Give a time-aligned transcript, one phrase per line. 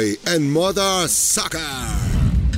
[0.00, 2.09] hoy en Modo Soccer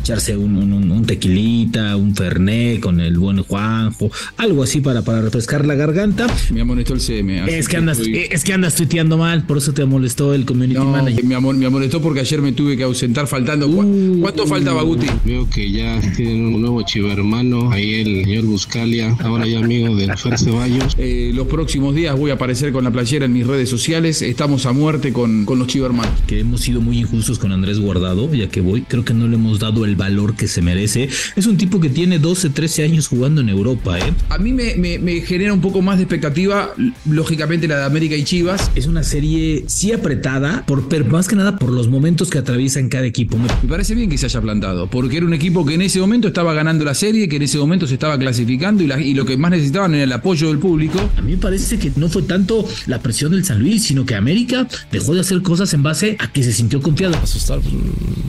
[0.02, 5.64] echarse un, un, tequilita, un fernet con el buen Juanjo, algo así para, para refrescar
[5.64, 6.26] la garganta.
[6.52, 7.44] Me amonestó el CM.
[7.56, 11.24] Es que, andas, es que andas tuiteando mal, por eso te molestó el community manager.
[11.24, 13.68] Me, me amonestó porque ayer me tuve que ausentar faltando.
[13.68, 14.20] Uh.
[14.20, 15.06] ¿Cuánto faltaba, Guti?
[15.24, 20.16] Veo que ya tienen un nuevo chivermano, ahí el señor Buscalia, ahora ya amigo del
[20.18, 20.96] Fer Ceballos.
[20.98, 24.20] Eh, los próximos días voy a aparecer con la playera en mis redes sociales.
[24.20, 26.12] Estamos a muerte con, con los chivermanos.
[26.26, 28.82] Que hemos sido muy injustos con Andrés Guardado, ya que voy.
[28.82, 31.08] Creo que no le hemos dado el valor que se merece.
[31.36, 33.98] Es un tipo que tiene 12, 13 años jugando en Europa.
[33.98, 34.12] ¿eh?
[34.28, 36.72] A mí me, me, genera un poco más de expectativa,
[37.08, 38.70] lógicamente, la de América y Chivas.
[38.74, 42.88] Es una serie sí apretada, por, pero más que nada por los momentos que atraviesan
[42.88, 43.38] cada equipo.
[43.38, 46.28] Me parece bien que se haya plantado, porque era un equipo que en ese momento
[46.28, 49.36] estaba ganando la serie, que en ese momento se estaba clasificando y, y lo que
[49.36, 50.98] más necesitaban era el apoyo del público.
[51.16, 54.14] A mí me parece que no fue tanto la presión del San Luis, sino que
[54.14, 57.16] América dejó de hacer cosas en base a que se sintió confiado.
[57.16, 57.74] Asustar, pues,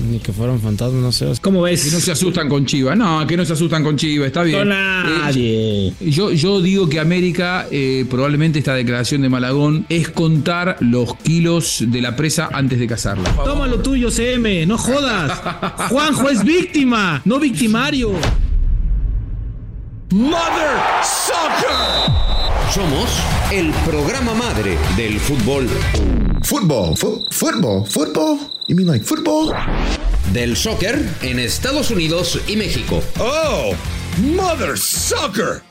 [0.10, 1.32] ni que fueran fantasmas, no sé.
[1.42, 1.94] ¿Cómo ves?
[1.94, 2.98] no se asustan con Chivas.
[2.98, 4.68] No, que no se asustan con Chivas, está bien.
[4.68, 5.88] nadie.
[5.88, 11.16] Eh, yo, yo digo que América, eh, probablemente esta declaración de Malagón, es contar los
[11.18, 13.30] kilos de la presa antes de cazarla.
[13.44, 15.42] Toma lo tuyo, CM, no jodas.
[15.90, 18.14] Juanjo es víctima, no victimario.
[20.14, 21.74] Mother Soccer.
[22.72, 23.10] Somos
[23.52, 25.68] el programa madre del fútbol.
[26.44, 28.38] Fútbol, fútbol, fútbol.
[28.68, 29.56] You mean like football?
[30.32, 33.02] Del soccer en Estados Unidos y México.
[33.20, 33.74] Oh,
[34.36, 35.64] Mother Soccer.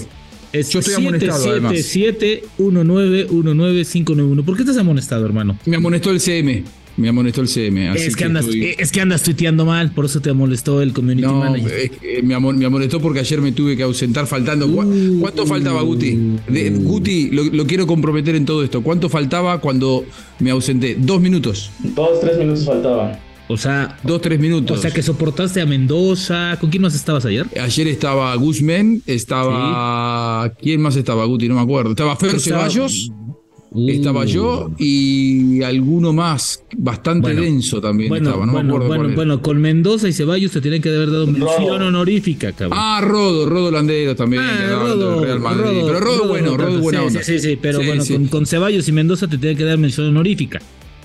[0.52, 1.46] Es Yo estoy amonestado,
[2.58, 4.44] 777-1919591.
[4.44, 5.60] ¿Por qué estás amonestado, hermano?
[5.66, 6.64] Me amonestó el CM.
[6.98, 7.94] Me amonestó el CM.
[7.94, 11.40] es, que, andas, es que andas tuiteando mal, por eso te molestó el community no,
[11.40, 11.92] manager.
[12.02, 14.66] Eh, me, amonestó porque ayer me tuve que ausentar faltando.
[14.68, 16.20] Uh, ¿Cuánto faltaba, Guti?
[16.82, 18.82] Guti, lo, lo, quiero comprometer en todo esto.
[18.82, 20.04] ¿Cuánto faltaba cuando
[20.40, 20.96] me ausenté?
[21.00, 21.72] Dos minutos.
[21.96, 23.29] Dos, tres minutos faltaban.
[23.52, 24.78] O sea, dos, tres minutos.
[24.78, 26.56] O sea, que soportaste a Mendoza.
[26.62, 27.48] ¿Con quién más estabas ayer?
[27.60, 30.54] Ayer estaba Guzmán, estaba.
[30.62, 31.50] ¿Quién más estaba, Guti?
[31.50, 31.90] No me acuerdo.
[31.90, 33.12] Estaba Fer Ceballos.
[33.88, 39.42] Estaba yo y alguno más, bastante denso también estaba, no bueno, me acuerdo bueno, bueno,
[39.44, 42.80] con Mendoza y Ceballos te tienen que haber dado mención honorífica, cabrón.
[42.82, 45.62] Ah, Rodo, Rodo Landero también, ah, Rodo, Real Madrid.
[45.62, 48.92] Rodo, pero Rodo, bueno, Rodo buena sí, Sí, sí, pero bueno, Con, con, Ceballos y
[48.92, 50.60] Mendoza te tienen que dar mención honorífica.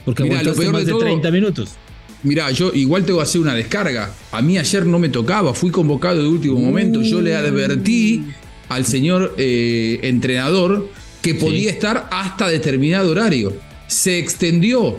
[0.06, 1.76] Porque Mirá, aguantaste más de, de 30 minutos.
[2.24, 4.10] Mira, yo igual tengo que hacer una descarga.
[4.32, 7.02] A mí ayer no me tocaba, fui convocado de último momento.
[7.02, 8.24] Yo le advertí
[8.70, 10.88] al señor eh, entrenador
[11.20, 13.52] que podía estar hasta determinado horario.
[13.86, 14.98] Se extendió.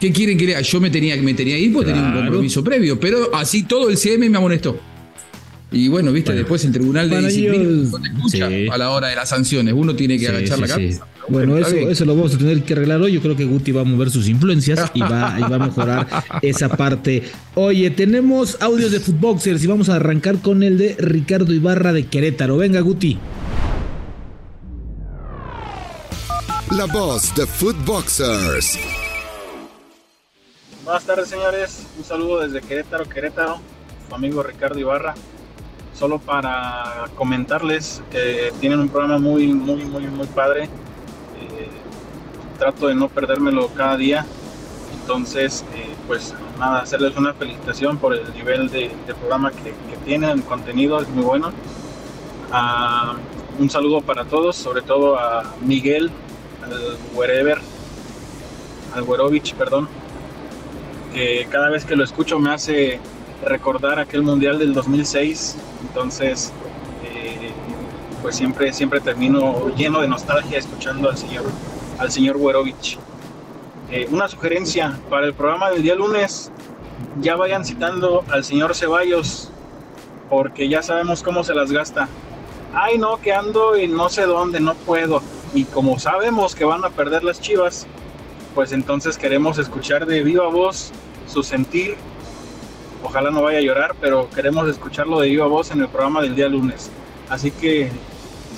[0.00, 0.60] ¿Qué quieren que lea?
[0.62, 3.90] Yo me tenía, me tenía que ir porque tenía un compromiso previo, pero así todo
[3.90, 4.80] el CM me amonestó.
[5.70, 9.16] Y bueno, viste, después el tribunal de disciplina no te escucha a la hora de
[9.16, 9.74] las sanciones.
[9.76, 11.06] Uno tiene que agachar la cabeza.
[11.28, 13.12] Bueno, eso, eso lo vamos a tener que arreglar hoy.
[13.12, 16.06] Yo creo que Guti va a mover sus influencias y va, y va a mejorar
[16.42, 17.22] esa parte.
[17.54, 22.06] Oye, tenemos audios de Footboxers y vamos a arrancar con el de Ricardo Ibarra de
[22.06, 22.56] Querétaro.
[22.56, 23.18] Venga, Guti.
[26.76, 28.78] La voz de Footboxers.
[30.84, 31.86] Buenas tardes, señores.
[31.98, 33.60] Un saludo desde Querétaro, Querétaro.
[34.08, 35.14] Su amigo Ricardo Ibarra
[35.94, 40.68] solo para comentarles que tienen un programa muy, muy, muy, muy padre.
[41.42, 41.68] Eh,
[42.58, 44.26] trato de no perdérmelo cada día.
[45.00, 48.90] Entonces, eh, pues nada, hacerles una felicitación por el nivel de,
[49.20, 49.74] programa que,
[50.04, 51.52] tienen, el contenido es muy bueno.
[52.50, 53.16] Ah,
[53.58, 56.10] un saludo para todos, sobre todo a Miguel,
[56.62, 57.58] al Wherever,
[58.94, 59.88] al Werovich, perdón,
[61.12, 63.00] que cada vez que lo escucho me hace
[63.44, 65.56] recordar aquel mundial del 2006.
[65.88, 66.52] Entonces,
[68.22, 71.44] pues siempre, siempre termino lleno de nostalgia escuchando al señor,
[71.98, 72.98] al señor Werovich.
[73.90, 76.50] Eh, una sugerencia para el programa del día lunes,
[77.20, 79.50] ya vayan citando al señor Ceballos,
[80.30, 82.08] porque ya sabemos cómo se las gasta.
[82.72, 85.20] Ay, no, que ando y no sé dónde, no puedo.
[85.52, 87.86] Y como sabemos que van a perder las chivas,
[88.54, 90.90] pues entonces queremos escuchar de viva voz
[91.26, 91.96] su sentir.
[93.02, 96.34] Ojalá no vaya a llorar, pero queremos escucharlo de viva voz en el programa del
[96.34, 96.90] día lunes.
[97.28, 97.90] Así que,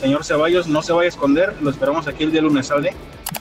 [0.05, 2.93] señor Ceballos, no se vaya a esconder, lo esperamos aquí el día lunes, ¿sale?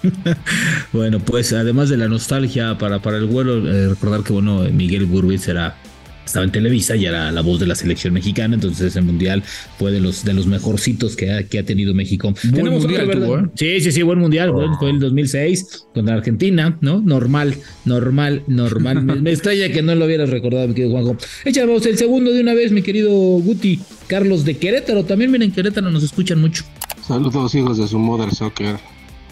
[0.93, 5.05] bueno, pues además de la nostalgia para, para el vuelo, eh, recordar que bueno, Miguel
[5.05, 5.75] Burbitz era
[6.25, 9.43] estaba en Televisa y era la voz de la selección mexicana, entonces ese mundial
[9.77, 12.33] fue de los de los mejorcitos que ha, que ha tenido México.
[12.51, 13.43] Buen mundial tuvo, ¿eh?
[13.55, 17.01] Sí, sí, sí, buen mundial, fue el 2006 contra Argentina, ¿no?
[17.01, 17.55] Normal,
[17.85, 19.03] normal, normal.
[19.03, 21.17] me, me, extraña que no lo hubieras recordado, mi querido Juanjo.
[21.45, 23.79] Échamos el segundo de una vez, mi querido Guti.
[24.07, 26.63] Carlos de Querétaro, también miren, Querétaro nos escuchan mucho.
[27.05, 28.77] Saludos hijos de su Mother Soccer,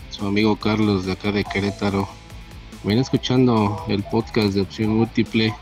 [0.10, 2.08] su amigo Carlos de acá de Querétaro.
[2.84, 5.54] Viene escuchando el podcast de Opción Múltiple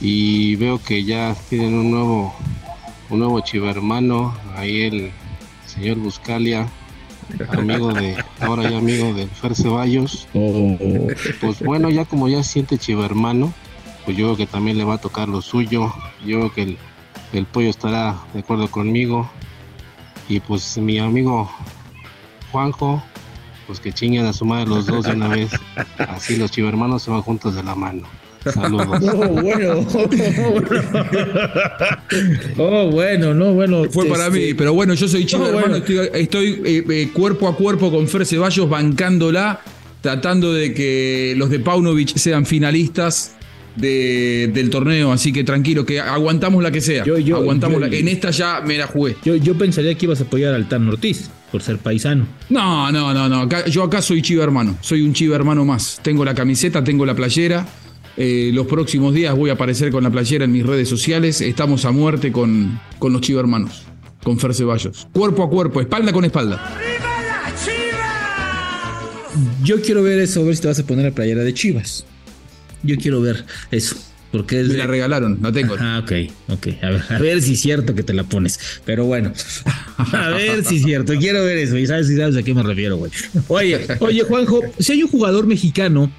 [0.00, 2.34] y veo que ya tienen un nuevo
[3.10, 5.12] un nuevo chivermano ahí el
[5.66, 6.68] señor Buscalia
[7.50, 10.26] amigo de ahora ya amigo del Fer Ceballos.
[10.34, 10.76] Oh.
[11.40, 13.52] pues bueno ya como ya siente chivermano
[14.04, 15.92] pues yo creo que también le va a tocar lo suyo.
[16.24, 16.78] Yo creo que el,
[17.32, 19.30] el pollo estará de acuerdo conmigo.
[20.28, 21.50] Y pues mi amigo
[22.50, 23.02] Juanjo
[23.66, 25.50] pues que chinguen a su madre los dos de una vez.
[25.98, 28.06] Así los chivermanos se van juntos de la mano
[28.44, 29.00] Saludos.
[29.02, 29.86] Oh, bueno.
[32.58, 33.84] oh, bueno, no, bueno.
[33.90, 35.68] Fue para este, mí, pero bueno, yo soy chivo, Oh, hermano.
[35.68, 35.84] bueno.
[35.84, 39.60] Estoy, estoy, eh, eh, cuerpo a cuerpo con Fer Ceballos, bancándola,
[40.00, 43.32] tratando de que los de Paunovic sean finalistas
[43.76, 45.12] de- del torneo.
[45.12, 47.04] Así que tranquilo, que aguantamos la que sea.
[47.04, 49.16] Yo- yo- aguantamos yo- la- En esta ya me la jugué.
[49.24, 52.26] Yo, yo pensaría que ibas a apoyar al Tan Ortiz por ser paisano.
[52.48, 53.42] No, no, no, no.
[53.42, 54.76] Acá- yo acá soy chiva hermano.
[54.80, 56.00] Soy un chiva hermano más.
[56.02, 57.66] Tengo la camiseta, tengo la playera.
[58.22, 61.40] Eh, los próximos días voy a aparecer con la playera en mis redes sociales.
[61.40, 63.84] Estamos a muerte con, con los chiva hermanos.
[64.22, 65.08] Con Fer Ceballos.
[65.14, 66.76] Cuerpo a cuerpo, espalda con espalda.
[69.64, 72.04] Yo quiero ver eso, a ver si te vas a poner la playera de Chivas.
[72.82, 73.96] Yo quiero ver eso.
[74.32, 75.74] Porque es Me de- la regalaron, la tengo.
[75.78, 76.12] Ah, ok,
[76.50, 76.66] ok.
[76.82, 78.60] A ver, a ver si es cierto que te la pones.
[78.84, 79.32] Pero bueno,
[79.96, 81.14] a ver si es cierto.
[81.18, 81.78] Quiero ver eso.
[81.78, 83.10] Y sabes, si sabes a qué me refiero, güey.
[83.48, 86.12] Oye, oye, Juanjo, si hay un jugador mexicano,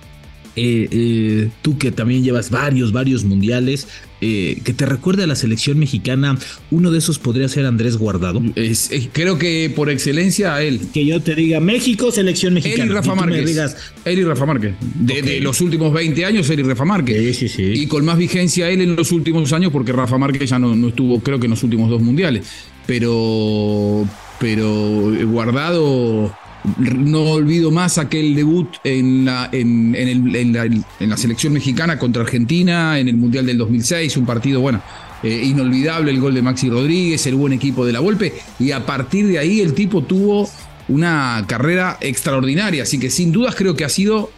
[0.56, 3.88] eh, eh, tú que también llevas varios, varios mundiales,
[4.24, 6.38] eh, que te recuerde a la selección mexicana,
[6.70, 8.42] uno de esos podría ser Andrés Guardado.
[8.56, 10.80] Es- creo que por excelencia a él.
[10.94, 12.86] Que yo te diga México, selección Él mexicana.
[12.92, 13.46] y Rafa Márquez.
[13.48, 14.74] digas, Él y Rafa Márquez.
[15.00, 15.26] De, Ok.
[15.26, 17.36] de los últimos 20 años, él y Rafa Márquez.
[17.38, 17.82] Sí, sí, sí.
[17.82, 20.90] Y con más vigencia él en los últimos años, porque Rafa Márquez ya no, no
[20.90, 22.46] estuvo, creo que en los últimos dos mundiales.
[22.86, 24.06] Pero,
[24.40, 26.36] pero guardado.
[26.78, 31.54] No olvido más aquel debut en la, en, en el- en la, en la selección
[31.54, 34.82] mexicana contra Argentina en el Mundial del 2006, un partido, bueno,
[35.24, 38.86] eh, inolvidable, el gol de Maxi Rodríguez, el buen equipo de la Volpe, y a
[38.86, 40.48] partir de ahí el tipo tuvo
[40.88, 44.32] una carrera extraordinaria, así que sin dudas creo que ha sido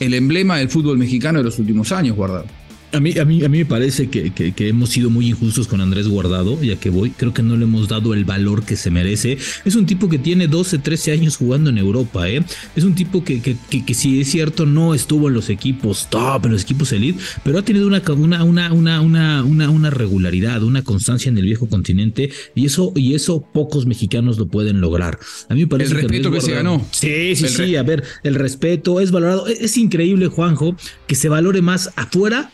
[0.00, 2.46] el emblema del fútbol mexicano de los últimos años, guardado.
[2.94, 5.66] A mí, a mí, a mí me parece que, que- que hemos sido muy injustos
[5.68, 8.76] con Andrés Guardado, ya que voy, creo que no le hemos dado el valor que
[8.76, 9.38] se merece.
[9.64, 12.44] Es un tipo que tiene 12, 13 años jugando en Europa, ¿eh?
[12.76, 16.46] Es un tipo que, que, que, si es cierto no estuvo en los equipos top,
[16.46, 20.82] en los equipos elite, pero ha tenido una, una, una, una, una, una, regularidad, una
[20.82, 25.18] constancia en el viejo continente, y eso, y eso pocos mexicanos lo pueden lograr.
[25.48, 26.86] A mí me parece El respeto que se ganó.
[26.90, 27.76] Sí, sí, El sí.
[27.76, 29.46] A ver, el respeto es valorado.
[29.46, 32.50] Es, es increíble, Juanjo, que se valore más afuera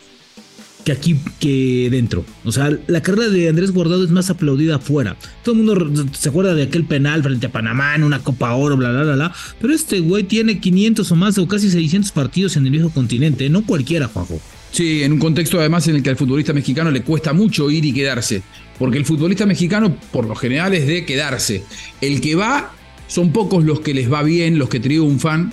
[0.85, 2.25] que aquí que dentro.
[2.45, 5.17] O sea, la carrera de Andrés Guardado es más aplaudida afuera.
[5.43, 8.77] Todo el mundo se acuerda de aquel penal frente a Panamá en una Copa Oro,
[8.77, 9.35] bla, bla, bla, bla.
[9.61, 13.49] Pero este güey tiene 500 o más o casi 600 partidos en el viejo continente.
[13.51, 14.41] No cualquiera, Juanjo.
[14.73, 17.85] Sí, en un contexto además en el que al futbolista mexicano le cuesta mucho ir
[17.85, 18.43] y quedarse.
[18.79, 21.65] Porque el futbolista mexicano, por lo general, es de quedarse.
[22.01, 22.73] El que va,
[23.09, 25.53] son pocos los que les va bien, los que triunfan.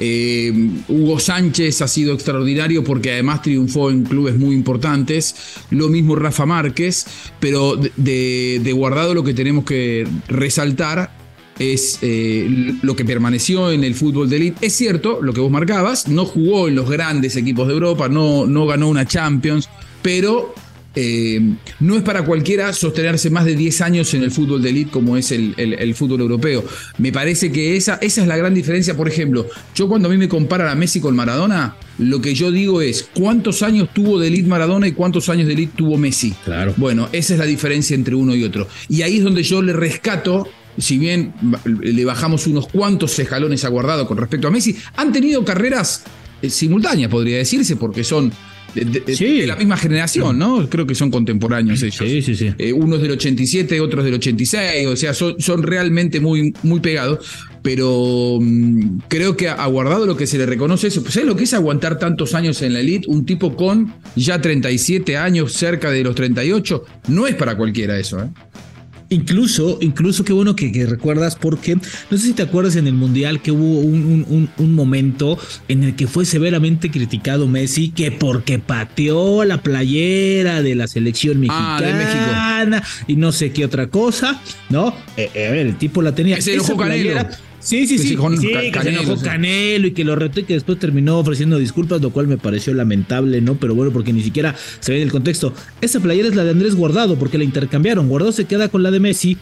[0.00, 0.52] Eh,
[0.86, 5.34] Hugo Sánchez ha sido extraordinario porque además triunfó en clubes muy importantes.
[5.70, 7.06] Lo mismo Rafa Márquez.
[7.40, 11.10] Pero de, guardado lo que tenemos que resaltar
[11.58, 14.66] es eh, lo que permaneció en el fútbol de élite.
[14.66, 18.46] Es cierto, lo que vos marcabas, no jugó en los grandes equipos de Europa, no,
[18.46, 19.68] no ganó una Champions,
[20.00, 20.54] pero
[20.94, 21.40] eh,
[21.80, 25.16] no es para cualquiera sostenerse más de 10 años en el fútbol de élite como
[25.16, 26.64] es el, el- el fútbol europeo.
[26.98, 28.96] Me parece que esa, esa es la gran diferencia.
[28.96, 32.50] Por ejemplo, yo cuando a mí me comparan a Messi con Maradona, Lo que yo
[32.52, 36.32] digo es, ¿cuántos años tuvo de elite Maradona y cuántos años de elite tuvo Messi?
[36.44, 36.72] Claro.
[36.76, 38.68] Bueno, esa es la diferencia entre uno y otro.
[38.88, 41.32] Y ahí es donde yo le rescato, si bien
[41.80, 46.04] le bajamos unos cuantos escalones a Guardado con respecto a Messi, han tenido carreras
[46.40, 48.32] eh, simultáneas, podría decirse, porque son
[48.84, 49.40] de, de- Sí.
[49.40, 50.68] de la misma generación, ¿no?
[50.68, 51.96] Creo que son contemporáneos ellos.
[51.96, 52.52] Sí, sí, sí.
[52.58, 56.52] Eh, uno es del 87, otro es del 86, o sea, son, son realmente muy,
[56.62, 57.26] muy pegados,
[57.62, 61.44] pero mm, creo que a Guardado lo que se le reconoce es, ¿sabes lo que
[61.44, 63.06] es aguantar tantos años en la elite?
[63.08, 68.20] Un tipo con ya 37 años, cerca de los 38, no es para cualquiera eso,
[68.22, 68.28] ¿eh?
[69.10, 72.92] Incluso, incluso qué bueno que, que recuerdas porque no sé si te acuerdas en el
[72.94, 75.38] Mundial que hubo un, un- un- un momento
[75.68, 81.38] en el que fue severamente criticado Messi que porque pateó la playera de la selección
[81.48, 84.88] Ah, mexicana de y no sé qué otra cosa, ¿no?
[85.16, 86.36] Eh, eh, a ver, el tipo la tenía.
[86.36, 87.10] Que se enojó Esa Canelo.
[87.12, 89.24] playera- Sí, sí, sí, se enojó sí, que se Canelo, enojó sí.
[89.24, 92.72] Canelo y que lo retó y que después terminó ofreciendo disculpas, lo cual me pareció
[92.74, 93.56] lamentable, ¿no?
[93.56, 95.52] Pero bueno, porque ni siquiera se ve en el contexto.
[95.80, 98.08] Esa playera es la de Andrés Guardado, porque la intercambiaron.
[98.08, 99.36] Guardado se queda con la de Messi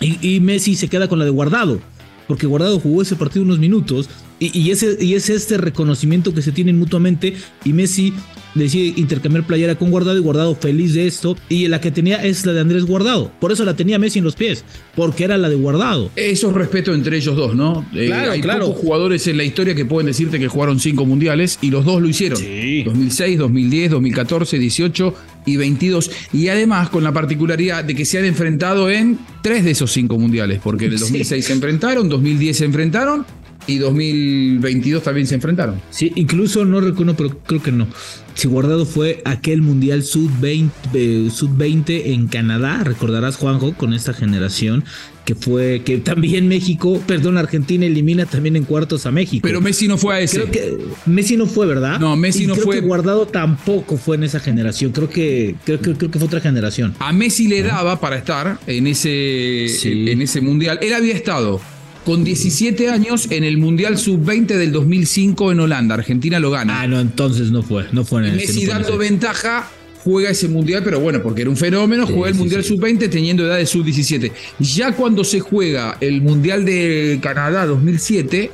[0.00, 1.80] y, y Messi se queda con la de Guardado,
[2.26, 4.08] porque Guardado jugó ese partido unos minutos
[4.40, 8.12] y, y ese, y es este reconocimiento que se tienen mutuamente y Messi
[8.54, 12.44] decide intercambiar playera con Guardado y Guardado feliz de esto y la que tenía es
[12.46, 15.48] la de Andrés Guardado, por eso la tenía Messi en los pies, porque era la
[15.48, 16.10] de Guardado.
[16.16, 17.86] Eso es respeto entre ellos dos, ¿no?
[17.94, 18.66] Eh, Claro, hay claro.
[18.66, 22.00] pocos jugadores en la historia que pueden decirte que jugaron cinco mundiales y los dos
[22.02, 22.38] lo hicieron.
[22.38, 22.82] Sí.
[22.84, 25.14] 2006, 2010, 2014, 18
[25.46, 26.10] y 22.
[26.32, 30.18] Y además con la particularidad de que se han enfrentado en tres de esos cinco
[30.18, 31.04] mundiales, porque en el Sí.
[31.04, 33.24] 2006 se enfrentaron, 2010 se enfrentaron
[33.66, 35.80] y 2022 también se enfrentaron.
[35.90, 37.86] Sí, incluso no recuerdo, pero creo que no.
[38.34, 44.84] Si Guardado fue aquel Mundial Sub-20 eh, Sub-20 en Canadá, recordarás Juanjo, con esta generación,
[45.26, 49.42] que fue que también México, perdón, Argentina elimina también en cuartos a México.
[49.46, 50.40] Pero Messi no fue a ese.
[50.40, 52.00] Creo que Messi no fue, ¿verdad?
[52.00, 52.80] No, Messi Y no creo fue.
[52.80, 54.92] que Guardado tampoco fue en esa generación.
[54.92, 56.94] Creo que creo, que- creo que fue otra generación.
[56.98, 60.10] A Messi le daba para estar en ese, Sí.
[60.10, 60.78] en ese mundial.
[60.82, 61.60] Él había estado
[62.04, 65.94] con 17 años en el Mundial Sub-20 del 2005 en Holanda.
[65.94, 66.80] Argentina lo gana.
[66.82, 69.70] Ah, no, entonces no fue, no fue en ese, Messi no dando ventaja
[70.04, 72.70] juega ese mundial, pero bueno, porque era un fenómeno, Sí, juega el sí, mundial sí.
[72.70, 74.32] sub-20 teniendo edad de sub-17.
[74.58, 78.50] Ya cuando se juega el mundial de Canadá 2007,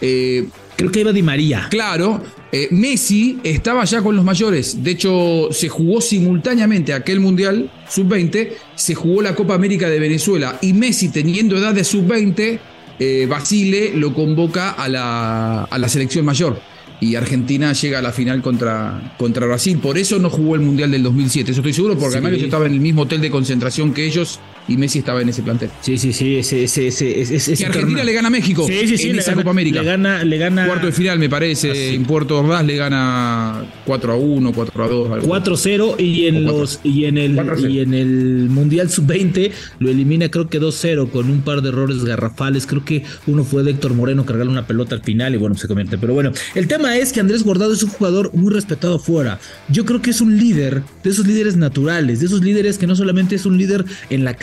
[0.00, 0.44] eh,
[0.76, 1.68] Creo que iba Di María.
[1.70, 4.82] claro, eh, Messi estaba ya con los mayores.
[4.82, 10.58] De hecho, se jugó simultáneamente aquel mundial sub-20, se jugó la Copa América de Venezuela
[10.62, 12.58] y Messi teniendo edad de sub-20,
[12.98, 16.60] eh, Basile lo convoca a la, a la selección mayor.
[17.00, 19.78] Y Argentina llega a la final contra, contra Brasil.
[19.78, 21.50] Por eso no jugó el Mundial del 2007.
[21.50, 22.18] Eso estoy seguro, porque Sí.
[22.18, 25.28] además yo estaba en el mismo hotel de concentración que ellos y Messi estaba en
[25.28, 25.70] ese plantel.
[25.80, 28.04] Sí, sí, sí, ese, ese, ese, ese, Que Argentina torneo.
[28.04, 29.80] le gana a México Sí, sí, sí, en le esa gana, Copa América.
[29.80, 31.70] Le gana, le gana Cuarto de final, me parece.
[31.70, 31.94] Ah, sí.
[31.94, 35.10] En Puerto Ordaz le gana 4 a 1, 4 a 2.
[35.10, 35.26] algo.
[35.26, 37.70] 4-0 y en los y en el 4-0.
[37.70, 42.04] y en el Mundial Sub-20 lo elimina creo que 2-0 con un par de errores
[42.04, 45.56] garrafales, creo que uno fue de Héctor Moreno cargarle una pelota al final y bueno,
[45.56, 48.96] se convierte, pero bueno, el tema es que Andrés Guardado es un jugador muy respetado
[48.96, 49.38] afuera.
[49.68, 52.96] Yo creo que es un líder, de esos líderes naturales, de esos líderes que no
[52.96, 54.34] solamente es un líder en la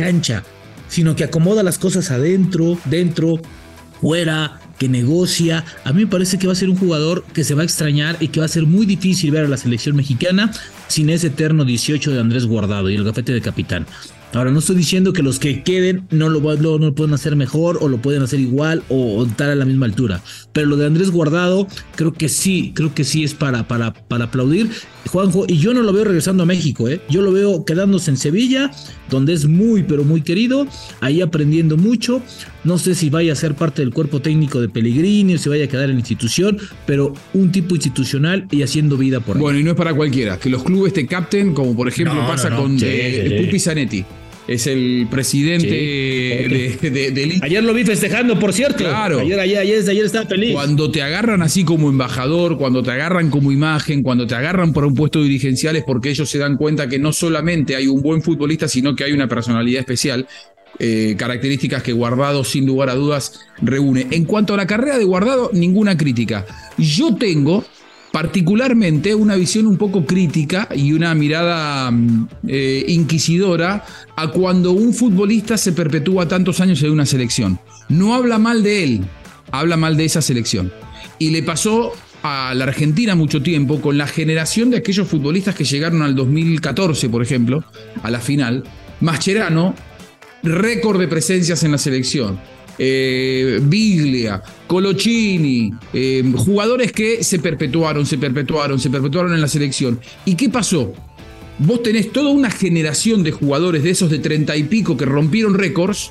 [0.87, 3.39] sino que acomoda las cosas adentro, dentro,
[4.01, 5.63] fuera, que negocia.
[5.83, 8.17] A mí me parece que va a ser un jugador que se va a extrañar
[8.19, 10.51] y que va a ser muy difícil ver a la selección mexicana
[10.87, 13.85] sin ese eterno 18 de Andrés Guardado y el gafete de capitán.
[14.33, 17.35] Ahora, no estoy diciendo que los que queden no lo, no, no lo pueden hacer
[17.35, 20.21] mejor o lo pueden hacer igual o, o estar a la misma altura.
[20.53, 24.25] Pero lo de Andrés Guardado, creo que sí, creo que sí es para, para, para
[24.25, 24.69] aplaudir.
[25.09, 27.01] Juanjo, y yo no lo veo regresando a México, ¿eh?
[27.09, 28.71] yo lo veo quedándose en Sevilla,
[29.09, 30.67] donde es muy, pero muy querido,
[31.01, 32.21] ahí aprendiendo mucho.
[32.63, 35.65] No sé si vaya a ser parte del cuerpo técnico de Pellegrini o si vaya
[35.65, 39.41] a quedar en la institución, pero un tipo institucional y haciendo vida por ahí.
[39.41, 40.37] Bueno, y no es para cualquiera.
[40.37, 42.61] Que los clubes te capten, como por ejemplo No, pasa no, no.
[42.61, 43.43] con Sí, eh, sí, sí.
[43.45, 44.05] Pupi Zanetti.
[44.47, 46.77] Es el presidente Sí.
[46.81, 47.45] de, de- del Inter.
[47.45, 48.79] Ayer lo vi festejando, por cierto.
[48.79, 49.19] Claro.
[49.19, 50.51] Ayer, ayer, ayer, ayer estaba feliz.
[50.53, 54.83] Cuando te agarran así como embajador, cuando te agarran como imagen, cuando te agarran por
[54.85, 58.21] un puesto dirigencial es porque ellos se dan cuenta que no solamente hay un buen
[58.21, 60.27] futbolista, sino que hay una personalidad especial.
[60.79, 64.07] eh, características que Guardado sin lugar a dudas reúne.
[64.09, 66.45] En cuanto a la carrera de Guardado, ninguna crítica.
[66.77, 67.65] Yo tengo
[68.11, 74.93] particularmente una visión un poco crítica y una mirada mm, eh, inquisidora a cuando un
[74.93, 77.59] futbolista se perpetúa tantos años en una selección.
[77.89, 79.01] No habla mal de él,
[79.51, 80.71] habla mal de esa selección.
[81.19, 85.63] Y le pasó a la Argentina mucho tiempo con la generación de aquellos futbolistas que
[85.63, 87.63] llegaron al 2014, por ejemplo,
[88.03, 88.63] a la final.
[88.99, 89.73] Mascherano,
[90.43, 92.39] récord de presencias en la selección.
[92.83, 99.99] Eh, Biglia, Colochini, eh, jugadores que se perpetuaron, se perpetuaron, se perpetuaron en la selección.
[100.25, 100.91] ¿Y qué pasó?
[101.59, 105.53] Vos tenés toda una generación de jugadores de esos de treinta y pico que rompieron
[105.53, 106.09] récords,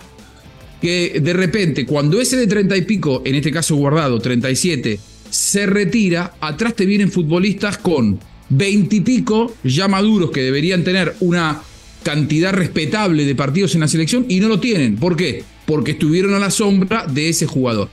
[0.80, 5.66] que de repente, cuando ese de treinta y pico, en este caso guardado, 37, se
[5.66, 11.62] retira, atrás te vienen futbolistas con veintipico ya maduros que deberían tener una
[12.04, 14.94] cantidad respetable de partidos en la selección y no lo tienen.
[14.94, 15.42] ¿Por qué?
[15.70, 17.88] Porque estuvieron a la sombra de ese jugador.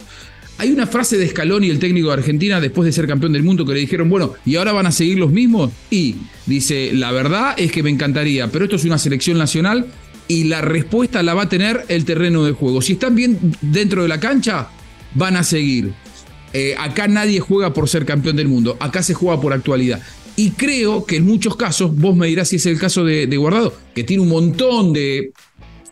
[0.58, 3.68] Hay una frase de Scaloni, el técnico de Argentina, después de ser campeón del mundo,
[3.68, 5.70] que le dijeron, bueno, ¿y ahora van a seguir los mismos?
[5.92, 6.16] Y
[6.48, 9.86] dice, la verdad es que me encantaría, pero esto es una selección nacional
[10.28, 12.82] y la respuesta la va a tener el terreno de juego.
[12.82, 14.70] Si están bien dentro de la cancha,
[15.14, 15.94] van a seguir.
[16.54, 20.02] Eh, acá nadie juega por ser campeón del mundo, acá se juega por actualidad.
[20.36, 23.74] Y creo que en muchos casos, vos me dirás si es el caso de, Guardado,
[23.96, 25.32] que tiene un montón de,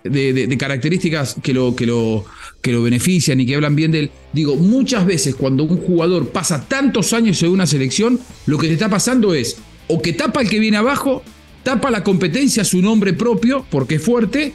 [0.10, 2.26] de, características que lo, que, lo,
[2.62, 4.12] que lo benefician y que hablan bien de él.
[4.34, 8.74] Digo, muchas veces cuando un jugador pasa tantos años en una selección, lo que te
[8.74, 9.58] está pasando es
[9.88, 11.24] o que tapa el que viene abajo,
[11.64, 14.54] tapa la competencia, su nombre propio, porque es fuerte,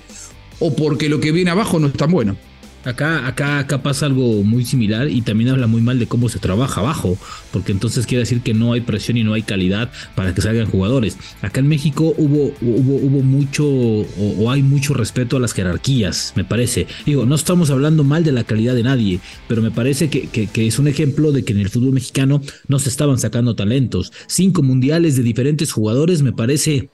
[0.58, 2.36] o porque lo que viene abajo no es tan bueno.
[2.84, 6.38] Acá, acá, acá pasa algo muy similar y también habla muy mal de cómo se
[6.38, 7.18] trabaja abajo,
[7.52, 10.66] porque entonces quiere decir que no hay presión y no hay calidad para que salgan
[10.66, 11.18] jugadores.
[11.42, 16.44] Acá en México hubo, hubo, hubo mucho o, hay mucho respeto a las jerarquías, me
[16.44, 16.86] parece.
[17.04, 20.66] Digo, no estamos hablando mal de la calidad de nadie, pero me parece que, que
[20.66, 24.12] es un ejemplo de que en el fútbol mexicano no se estaban sacando talentos.
[24.26, 26.88] Cinco mundiales de diferentes jugadores me parece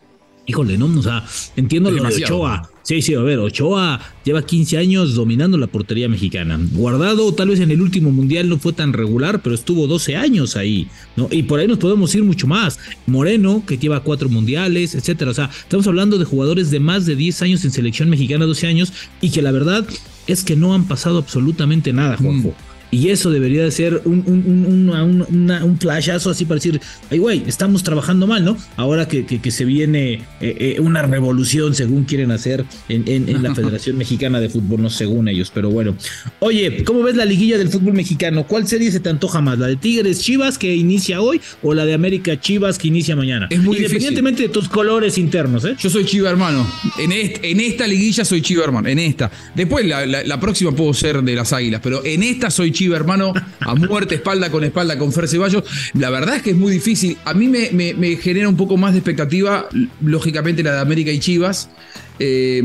[0.47, 1.25] híjole, no, o sea,
[1.57, 2.71] entiendo lo de Ochoa.
[2.87, 6.57] Sí, sí, a ver, Ochoa lleva 15 años dominando la portería mexicana.
[6.71, 10.55] Guardado, tal vez en el último mundial no fue tan regular, pero estuvo 12 años
[10.55, 11.26] ahí, ¿no?
[11.33, 12.78] Y por ahí nos podemos ir mucho más.
[13.09, 15.33] Moreno, que lleva cuatro mundiales, etcétera.
[15.33, 18.69] O sea, estamos hablando de jugadores de más de 10 años en selección mexicana, 12
[18.69, 19.85] años, y que la verdad
[20.28, 22.50] es que no han pasado absolutamente nada, Juanjo.
[22.50, 22.75] Mm.
[22.97, 28.26] Y eso debería de ser un, un, flashazo así para decir, ay güey, estamos trabajando
[28.26, 28.57] mal, ¿no?
[28.76, 33.55] Ahora que, que, se viene eh, eh, una revolución, según quieren hacer en, en, la
[33.55, 35.95] Federación Mexicana de Fútbol, no según ellos, pero bueno.
[36.41, 38.47] Oye, ¿cómo ves la liguilla del fútbol mexicano?
[38.47, 39.59] ¿Cuál serie se te antoja más?
[39.59, 43.47] ¿La de Tigres Chivas que inicia hoy o la de América Chivas que inicia mañana?
[43.51, 45.77] Es muy Independientemente de tus colores internos, ¿eh?
[45.79, 46.66] Yo soy Chiva hermano.
[46.99, 49.31] En, en esta liguilla soy Chiva hermano, en esta.
[49.55, 53.33] Después la, la próxima puedo ser de las Águilas, pero en esta soy Chiva, hermano,
[53.61, 55.64] a muerte, espalda con espalda con Fer Ceballos.
[55.94, 57.16] La verdad es que es muy difícil.
[57.25, 59.68] A mí me, genera un poco más de expectativa,
[60.03, 61.70] lógicamente, la de América y Chivas,
[62.18, 62.62] eh,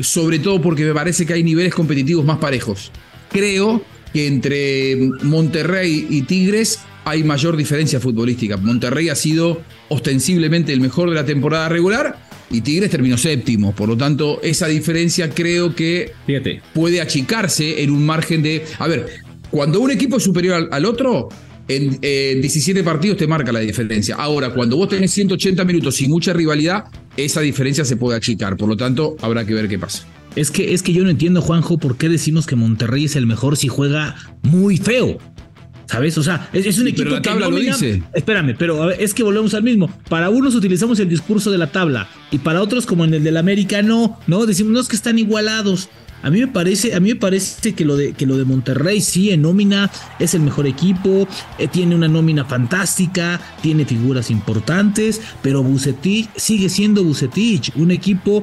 [0.00, 2.90] sobre todo porque me parece que hay niveles competitivos más parejos.
[3.30, 3.82] Creo
[4.12, 8.56] que entre Monterrey y Tigres hay mayor diferencia futbolística.
[8.56, 12.18] Monterrey ha sido ostensiblemente el mejor de la temporada regular
[12.52, 13.74] y Tigres terminó séptimo.
[13.74, 16.12] Por lo tanto, esa diferencia creo que
[16.74, 18.64] puede achicarse en un margen de.
[18.78, 19.21] A ver,
[19.52, 21.28] cuando un equipo es superior al, otro,
[21.68, 24.16] en, 17 partidos te marca la diferencia.
[24.16, 26.84] Ahora, cuando vos tenés 180 minutos sin mucha rivalidad,
[27.18, 28.56] esa diferencia se puede achicar.
[28.56, 30.06] Por lo tanto, habrá que ver qué pasa.
[30.36, 33.26] Es que, es que yo no entiendo, Juanjo, por qué decimos que Monterrey es el
[33.26, 35.18] mejor si juega muy feo.
[35.84, 36.16] ¿Sabes?
[36.16, 38.02] O sea, es, un equipo pero la tabla lo dice.
[38.14, 39.90] Espérame, pero es que volvemos al mismo.
[40.08, 43.36] Para unos utilizamos el discurso de la tabla y para otros, como en el del
[43.36, 45.90] América, no, no, decimos no es que están igualados.
[46.22, 49.00] A mí me parece, a mí me parece que lo de que lo de Monterrey
[49.00, 51.26] sí en nómina es el mejor equipo,
[51.58, 58.42] eh, tiene una nómina fantástica, tiene figuras importantes, pero Bucetich sigue siendo Bucetich, un equipo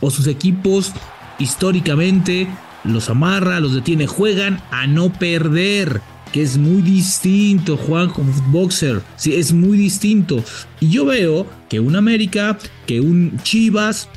[0.00, 0.92] o sus equipos
[1.38, 2.48] históricamente
[2.84, 6.00] los amarra, los detiene, juegan a no perder
[6.32, 9.02] que es muy distinto, Juan, como boxer.
[9.16, 10.42] Sí, es muy distinto.
[10.80, 14.08] Y yo veo que un América, que un Chivas,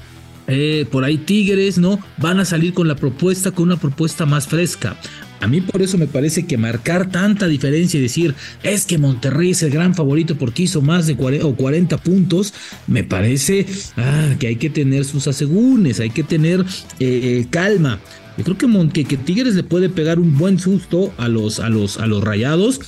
[0.47, 1.99] eh, por ahí Tigres, ¿no?
[2.17, 4.97] Van a salir con la propuesta, con una propuesta más fresca.
[5.41, 9.49] A mí por eso me parece que marcar tanta diferencia y decir es que Monterrey
[9.51, 12.53] es el gran favorito porque hizo más de 40, puntos,
[12.85, 13.65] me parece
[13.97, 16.65] ah, que hay que tener sus asegúnes, hay que tener eh,
[16.99, 17.99] eh, calma.
[18.37, 21.97] Yo creo que, que, Tigres le puede pegar un buen susto a los, a, los,
[21.97, 22.79] a los rayados.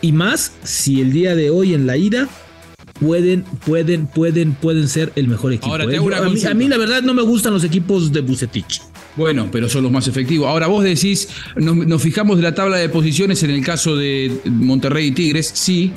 [0.00, 2.28] Y más si el día de hoy en la ida
[3.00, 5.72] pueden, pueden, pueden, pueden ser el mejor equipo.
[5.72, 6.48] Ahora, ¿eh?
[6.48, 8.82] a, mí, la verdad no me gustan los equipos de Bucetich.
[9.16, 10.48] Bueno, pero son los más efectivos.
[10.48, 14.32] Ahora vos decís, nos, nos, fijamos de la tabla de posiciones en el caso de
[14.44, 15.92] Monterrey y Tigres, sí,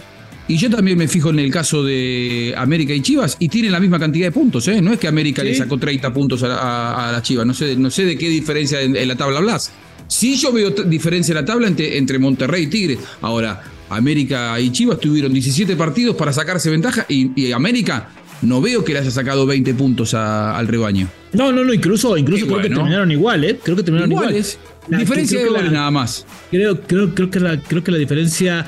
[0.51, 3.79] y yo también me fijo en el caso de América y Chivas y tienen la
[3.79, 4.81] misma cantidad de puntos, ¿eh?
[4.81, 8.03] No es que América le sacó 30 puntos a, a, Chivas, no sé, no sé
[8.03, 9.71] de qué diferencia en, la tabla hablas.
[10.07, 12.97] Sí yo veo diferencia en la tabla entre, entre Monterrey y Tigre.
[13.21, 13.63] Ahora,
[13.95, 18.09] América y Chivas tuvieron 17 partidos para sacarse ventaja y, América
[18.41, 21.07] no veo que le haya sacado 20 puntos al rebaño.
[21.33, 23.59] No, no, no, incluso, incluso creo que terminaron igual, ¿eh?
[23.63, 24.57] Creo que terminaron Iguales.
[24.87, 25.01] igual.
[25.01, 26.25] Diferencia de creo que goles la- nada más.
[26.49, 28.67] Creo, creo, creo que la, creo que la diferencia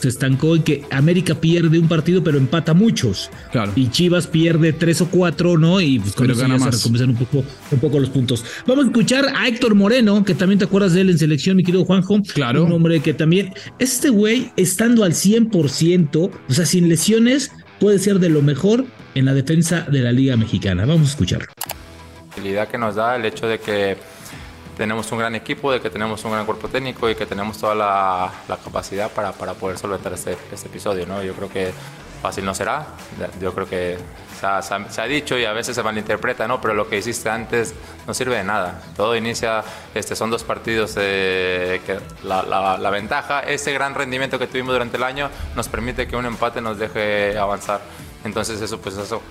[0.00, 3.30] se estancó en que América pierde un partido, pero empata muchos.
[3.52, 3.72] Claro.
[3.76, 5.80] Y Chivas pierde tres o cuatro, ¿no?
[5.80, 6.76] Y pues con Pero eso gana ya se más.
[6.76, 8.44] recompensan un poco, un poco los puntos.
[8.66, 11.64] Vamos a escuchar a Héctor Moreno, que también te acuerdas de él en selección, mi
[11.64, 12.22] querido Juanjo.
[12.34, 12.64] Claro.
[12.64, 18.18] Un hombre que también, este güey, estando al 100%, o sea, sin lesiones, puede ser
[18.18, 18.84] de lo mejor
[19.14, 20.84] en la defensa de la Liga Mexicana.
[20.86, 21.48] Vamos a escucharlo.
[22.34, 23.96] tranquilidad que nos da el hecho de que
[24.78, 27.74] tenemos un gran equipo, de que tenemos un gran cuerpo técnico y que tenemos toda
[27.74, 31.04] la, la capacidad para, para poder solventar este, este episodio.
[31.04, 31.22] ¿no?
[31.22, 31.72] Yo creo que
[32.22, 32.84] fácil no será,
[33.40, 33.96] yo creo que
[34.40, 36.60] se ha, se ha- se ha dicho y a veces se malinterpreta, ¿no?
[36.60, 37.74] pero lo que hiciste antes
[38.08, 38.80] no sirve de nada.
[38.96, 39.62] Todo inicia,
[39.94, 44.72] este, son dos partidos, eh, que la, la- la ventaja, ese gran rendimiento que tuvimos
[44.72, 47.80] durante el año nos permite que un empate nos deje avanzar.
[48.24, 49.22] Entonces eso, pues eso,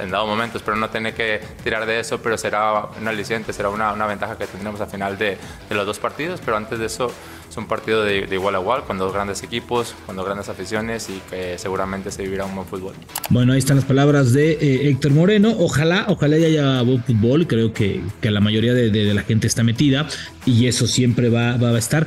[0.00, 3.68] en, dado momento, espero no tener que tirar de eso, pero será un aliciente, será
[3.68, 5.36] una, una ventaja que tendremos al final de,
[5.68, 7.10] de los dos partidos, pero antes de eso
[7.50, 10.48] es un partido de, de igual a igual, con dos grandes equipos, con dos grandes
[10.48, 12.94] aficiones y que seguramente se vivirá un buen fútbol.
[13.30, 15.54] Bueno, ahí están las palabras de eh, Héctor Moreno.
[15.58, 17.46] Ojalá, ojalá ya haya buen fútbol.
[17.46, 20.06] Creo que, que la mayoría de- de la gente está metida
[20.44, 22.06] y eso siempre va, va a estar.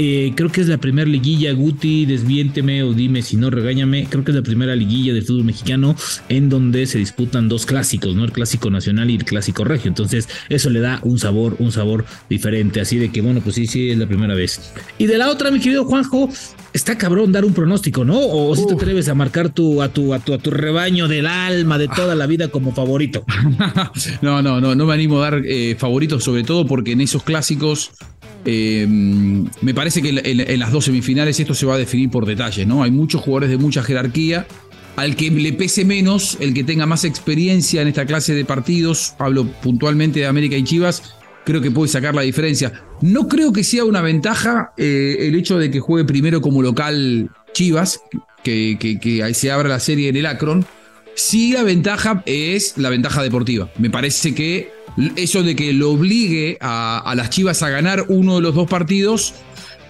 [0.00, 4.06] Eh, creo que es la primera liguilla, Guti, desviénteme o dime si no, regáñame.
[4.08, 5.96] Creo que es la primera liguilla del fútbol mexicano
[6.28, 8.24] en donde se disputan dos clásicos, ¿no?
[8.24, 9.88] El clásico nacional y el clásico regio.
[9.88, 12.80] Entonces, eso le da un sabor, un sabor diferente.
[12.80, 14.72] Así de que, bueno, pues sí, sí, es la primera vez.
[14.98, 16.30] Y de la otra, mi querido Juanjo,
[16.78, 18.18] está cabrón dar un pronóstico, ¿no?
[18.18, 21.26] O si te atreves a marcar tu, a, tu, a, tu, a tu rebaño del
[21.26, 23.24] alma de toda la vida como favorito.
[24.22, 27.22] no, no, no, no me animo a dar eh, favoritos, sobre todo porque en esos
[27.22, 27.90] clásicos
[28.44, 32.10] eh, me parece que en, en- en las dos semifinales esto se va a definir
[32.10, 32.82] por detalles, ¿no?
[32.82, 34.46] Hay muchos jugadores de mucha jerarquía.
[34.96, 39.14] Al que le pese menos, el que tenga más experiencia en esta clase de partidos,
[39.20, 41.14] hablo puntualmente de América y Chivas,
[41.48, 42.84] creo que puede sacar la diferencia.
[43.00, 47.30] No creo que sea una ventaja eh, el hecho de que juegue primero como local
[47.54, 48.02] Chivas,
[48.44, 50.66] que, ahí se abra la serie en el Akron.
[51.14, 53.70] Sí, la ventaja es la ventaja deportiva.
[53.78, 54.70] Me parece que
[55.16, 59.32] eso de que lo obligue a las Chivas a ganar uno de los dos partidos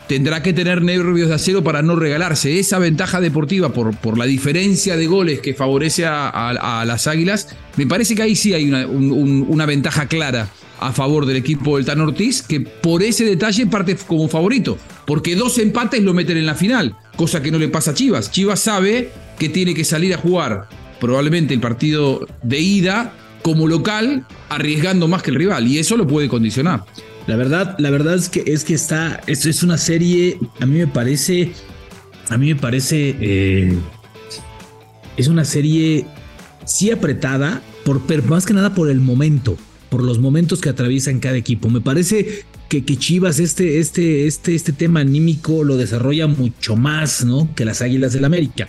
[0.08, 2.58] tendrá que tener nervios de acero para no regalarse.
[2.58, 7.86] Esa ventaja deportiva por, por la diferencia de goles que favorece a, las Águilas, me
[7.86, 10.48] parece que ahí sí hay una, un- un- una ventaja clara
[10.80, 15.34] a favor del equipo del Tan Ortiz, que por ese detalle parte como favorito, porque
[15.34, 18.30] dos empates lo meten en la final, cosa que no le pasa a Chivas.
[18.30, 20.68] Chivas sabe que tiene que salir a jugar
[21.00, 26.06] probablemente el partido de ida como local, arriesgando más que el rival, y eso lo
[26.06, 26.84] puede condicionar.
[27.28, 30.78] La verdad, la verdad es que es que está, es, es una serie, a mí
[30.78, 31.52] me parece,
[32.30, 33.74] a mí me parece, eh,
[35.18, 36.06] es una serie
[36.64, 39.58] sí apretada, por, pero más que nada por el momento,
[39.90, 41.68] por los momentos que atraviesan cada equipo.
[41.68, 47.24] Me parece que, que Chivas este, este, este, este tema anímico lo desarrolla mucho más,
[47.26, 47.54] ¿no?
[47.54, 48.68] Que las Águilas del América.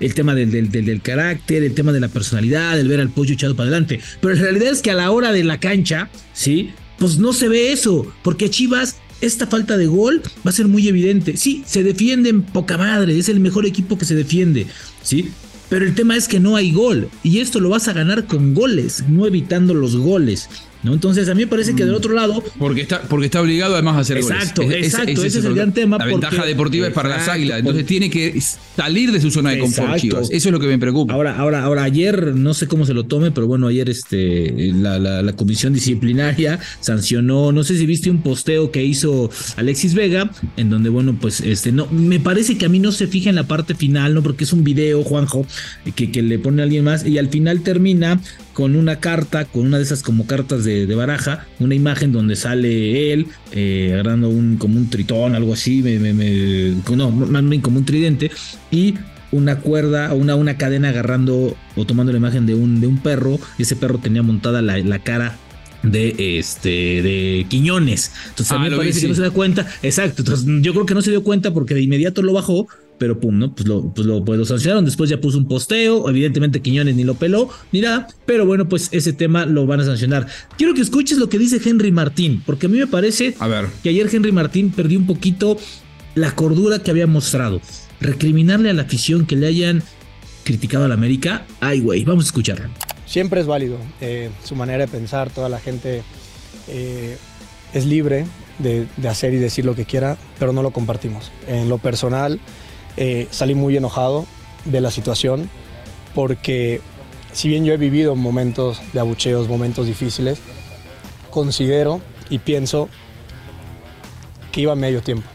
[0.00, 3.10] El tema del, del, del- del carácter, el tema de la personalidad, el ver al
[3.10, 4.00] pollo echado para adelante.
[4.20, 6.70] Pero la realidad es que a la hora de la cancha, ¿sí?
[6.98, 10.88] Pues no se ve eso, porque Chivas, esta falta de gol va a ser muy
[10.88, 11.36] evidente.
[11.36, 14.66] Sí, se defienden poca madre, es el mejor equipo que se defiende,
[15.02, 15.30] ¿sí?
[15.68, 18.54] Pero el tema es que no hay gol, y esto lo vas a ganar con
[18.54, 20.48] goles, no evitando los goles.
[20.82, 20.94] ¿No?
[20.94, 23.96] Entonces a mí me parece que del otro lado Porque está, porque está obligado además
[23.96, 24.86] a hacer Exacto, goles.
[24.86, 27.84] exacto, ese es el gran tema La porque- ventaja deportiva es para las águilas, entonces
[27.84, 28.40] tiene que
[28.76, 29.96] salir de su zona de confort.
[29.96, 30.28] Chivas.
[30.30, 31.12] Eso es lo que me preocupa.
[31.14, 34.98] Ahora, ahora, ahora, ayer, no sé cómo se lo tome, pero bueno, ayer este, la,
[35.00, 40.30] la- la comisión disciplinaria sancionó, no sé si viste un posteo que hizo Alexis Vega,
[40.56, 43.36] en donde, bueno, pues, este, no, me parece que a mí no se fija en
[43.36, 44.22] la parte final, ¿no?
[44.22, 45.44] Porque es un video, Juanjo,
[45.96, 48.20] que, que le pone a alguien más, y al final termina
[48.58, 52.34] con una carta, con una de esas como cartas de, de baraja, una imagen donde
[52.34, 57.48] sale él eh, agarrando un, como un tritón, algo así, me, me- me- no, más
[57.48, 58.32] bien como un tridente,
[58.72, 58.94] y
[59.30, 63.38] una cuerda, una, una cadena agarrando o tomando la imagen de un, de un perro,
[63.58, 65.36] y ese perro tenía montada la, la cara
[65.84, 66.68] de este
[67.02, 68.10] de Quiñones.
[68.30, 69.68] Entonces a Ah, mí me vi, parece que no se da cuenta.
[69.84, 70.22] Exacto.
[70.22, 72.66] Entonces yo creo que no se dio cuenta porque de inmediato lo bajó,
[72.98, 73.54] pero pum, ¿no?
[73.54, 74.84] Pues lo, pues lo, pues lo sancionaron.
[74.84, 76.08] Después ya puso un posteo.
[76.08, 78.08] Evidentemente Quiñones ni lo peló ni nada.
[78.26, 80.26] Pero bueno, pues ese tema lo van a sancionar.
[80.56, 83.66] Quiero que escuches lo que dice Henry Martín, porque a mí me parece A ver.
[83.82, 85.56] que ayer Henry Martín perdió un poquito
[86.14, 87.60] la cordura que había mostrado.
[88.00, 89.82] Recriminarle a la afición que le hayan
[90.44, 91.46] criticado a la América.
[91.60, 92.68] Ay, güey, vamos a escucharlo.
[93.06, 93.76] siempre es válido.
[94.00, 96.02] eh, su manera de pensar, toda la gente
[96.68, 97.16] eh,
[97.74, 98.24] es libre
[98.58, 101.30] de, de hacer y decir lo que quiera, pero no lo compartimos.
[101.46, 102.40] En lo personal,
[103.00, 104.26] eh, salí muy enojado
[104.64, 105.48] de la situación
[106.16, 106.80] porque
[107.32, 110.40] si bien yo he vivido momentos de abucheos, momentos difíciles,
[111.30, 112.88] considero y pienso
[114.50, 115.28] que iba medio tiempo.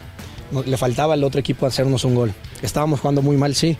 [0.66, 2.34] Le faltaba al otro equipo hacernos un gol.
[2.62, 3.78] Estábamos jugando muy mal, sí,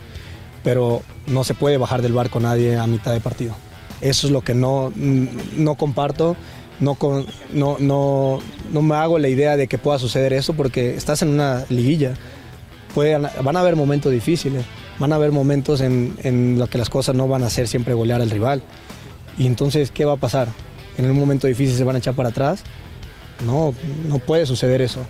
[0.62, 3.54] pero no se puede bajar del barco nadie a mitad de partido.
[4.00, 6.36] Eso es lo que no, no comparto,
[6.80, 6.96] no,
[7.52, 8.40] no, no,
[8.72, 12.14] no me hago la idea de que pueda suceder eso porque estás en una liguilla.
[12.94, 14.64] Pueden- van a haber momentos difíciles,
[14.98, 17.92] van a haber momentos en, en los que las cosas no van a ser siempre
[17.94, 18.62] golear al rival.
[19.36, 20.48] Y entonces, ¿qué va a pasar?
[20.96, 22.62] ¿En un momento difícil se van a echar para atrás?
[23.44, 23.74] No,
[24.08, 25.00] no puede suceder eso.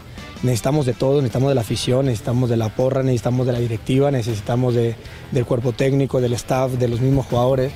[0.42, 4.10] Necesitamos de todo, necesitamos de la afición, necesitamos de la porra, necesitamos de la directiva,
[4.10, 4.94] necesitamos de-
[5.30, 7.72] del cuerpo técnico, del staff, de los mismos jugadores.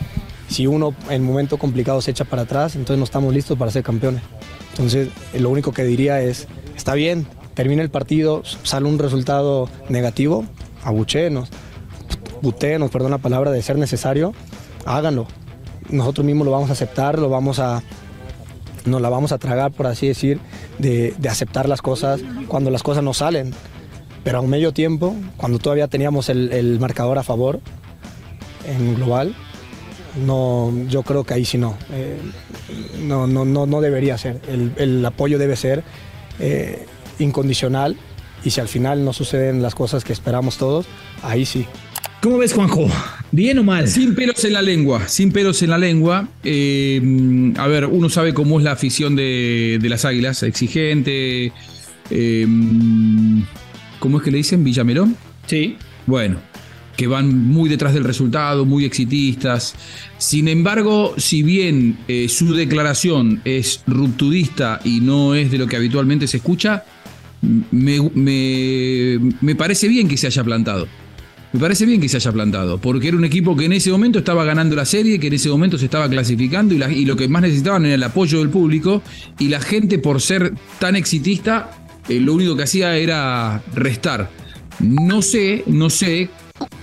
[0.48, 3.82] Si uno en momento complicado se echa para atrás, entonces no estamos listos para ser
[3.82, 4.22] campeones.
[4.70, 7.26] Entonces, lo único que diría es, está bien,
[7.58, 10.44] termina el partido, sale un resultado negativo,
[10.84, 11.48] abuchenos,
[12.40, 14.32] butenos, perdón la palabra, de ser necesario,
[14.86, 15.26] háganlo.
[15.90, 17.82] Nosotros mismos lo vamos a aceptar, lo vamos a,
[18.84, 20.38] nos la vamos a tragar, por así decir,
[20.78, 23.52] de, de aceptar las cosas cuando las cosas no salen.
[24.22, 27.58] Pero a un medio tiempo, cuando todavía teníamos el, el marcador a favor
[28.68, 29.34] en global,
[30.24, 31.74] no, yo creo que ahí sí no.
[31.90, 32.20] Eh,
[33.00, 34.40] no, no, no, no debería ser.
[34.46, 35.82] El, el apoyo debe ser
[36.38, 36.86] eh,
[37.18, 37.96] incondicional
[38.44, 40.86] y si al final no suceden las cosas que esperamos todos,
[41.22, 41.66] ahí sí.
[42.20, 42.88] ¿Cómo ves, Juanjo?
[43.30, 43.86] ¿Bien o mal?
[43.86, 46.28] Sin pelos en la lengua, sin pelos en la lengua.
[46.42, 51.52] Eh, a ver, uno sabe cómo es la afición de, de las águilas, exigente.
[52.10, 52.46] eh,
[54.00, 54.64] ¿Cómo es que le dicen?
[54.64, 55.16] Villamelón.
[55.46, 55.76] Sí.
[56.06, 56.38] Bueno,
[56.96, 59.76] que van muy detrás del resultado, muy exitistas.
[60.18, 65.76] Sin embargo, si bien eh, su declaración es rupturista y no es de lo que
[65.76, 66.84] habitualmente se escucha,
[67.42, 70.86] me, me- me parece bien que se haya plantado.
[71.52, 74.18] Me parece bien que se haya plantado, porque era un equipo que en ese momento
[74.18, 77.40] estaba ganando la serie, que en ese momento se estaba clasificando y, lo que más
[77.40, 79.02] necesitaban era el apoyo del público
[79.38, 81.70] y la gente por ser tan exitista,
[82.08, 84.28] eh, lo único que hacía era restar.
[84.80, 86.28] No sé, no sé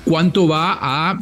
[0.04, 1.20] cuánto va a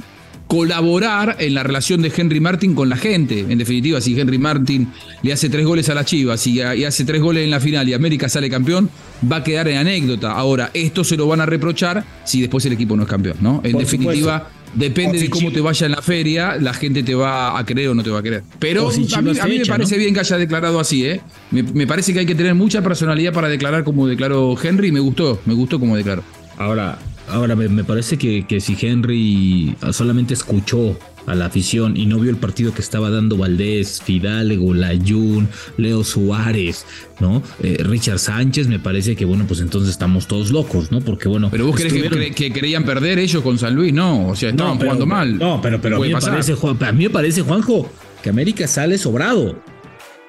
[0.53, 3.39] colaborar en la relación de Henry Martin con la gente.
[3.39, 4.87] En definitiva, si Henry Martin
[5.23, 7.89] le hace tres goles a las Chivas y, y hace tres goles en la final
[7.89, 8.87] y América sale campeón,
[9.31, 10.31] va a quedar en anécdota.
[10.31, 13.61] Ahora, esto se lo van a reprochar si después el equipo no es campeón, ¿no?
[13.63, 17.01] En Por definitiva, depende si de cómo Chivas- te vaya en la feria, la gente
[17.01, 18.43] te va a creer o no te va a creer.
[18.59, 19.99] Pero si a mí, Chivas a mí me parece ¿no?
[20.01, 21.21] bien que haya declarado así, ¿eh?
[21.49, 24.91] Me, me parece que hay que tener mucha personalidad para declarar como declaró Henry y
[24.91, 26.23] me gustó, me gustó como declaró.
[26.59, 26.99] Ahora,
[27.33, 32.29] ahora me, parece que, que si Henry solamente escuchó a la afición y no vio
[32.31, 36.85] el partido que estaba dando Valdés, Fidalgo, Layún, Leo Suárez,
[37.21, 37.41] ¿no?
[37.61, 40.99] Eh, Richard Sánchez, me parece que, bueno, pues entonces estamos todos locos, ¿no?
[40.99, 41.47] Porque, bueno.
[41.49, 44.49] Pero vos crees que, estuvieron- que creían perder ellos con San Luis, no, o sea,
[44.49, 45.37] estaban No, pero- jugando mal.
[45.37, 47.89] No, pero, pero a, mí me parece, Juan- a mí me parece, Juanjo,
[48.21, 49.57] que América sale sobrado.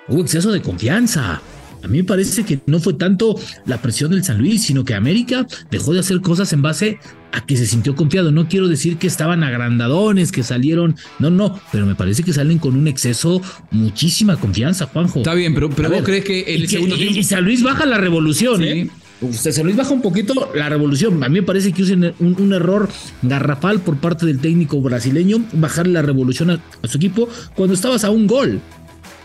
[0.07, 1.41] Hubo exceso de confianza.
[1.85, 4.95] A mí me parece que no fue tanto la presión del San Luis, sino que
[4.95, 6.99] América dejó de hacer cosas en base
[7.33, 8.33] a que se sintió confiado.
[8.33, 10.97] No quiero decir que estaban agrandadones, que salieron.
[11.19, 15.19] No, no, pero me parece que salen con un exceso, muchísima confianza, Juanjo.
[15.19, 17.19] Está bien, pero, pero vos ver, crees que y el que- segundo y- tiempo.
[17.19, 18.67] y San Luis baja la revolución, Sí.
[18.69, 18.91] ¿eh?
[19.21, 21.23] Usted San Luis baja un poquito la revolución.
[21.23, 22.89] A mí me parece que usen un, un error
[23.23, 28.05] garrafal por parte del técnico brasileño bajar la revolución a, a su equipo cuando estabas
[28.05, 28.61] a un gol.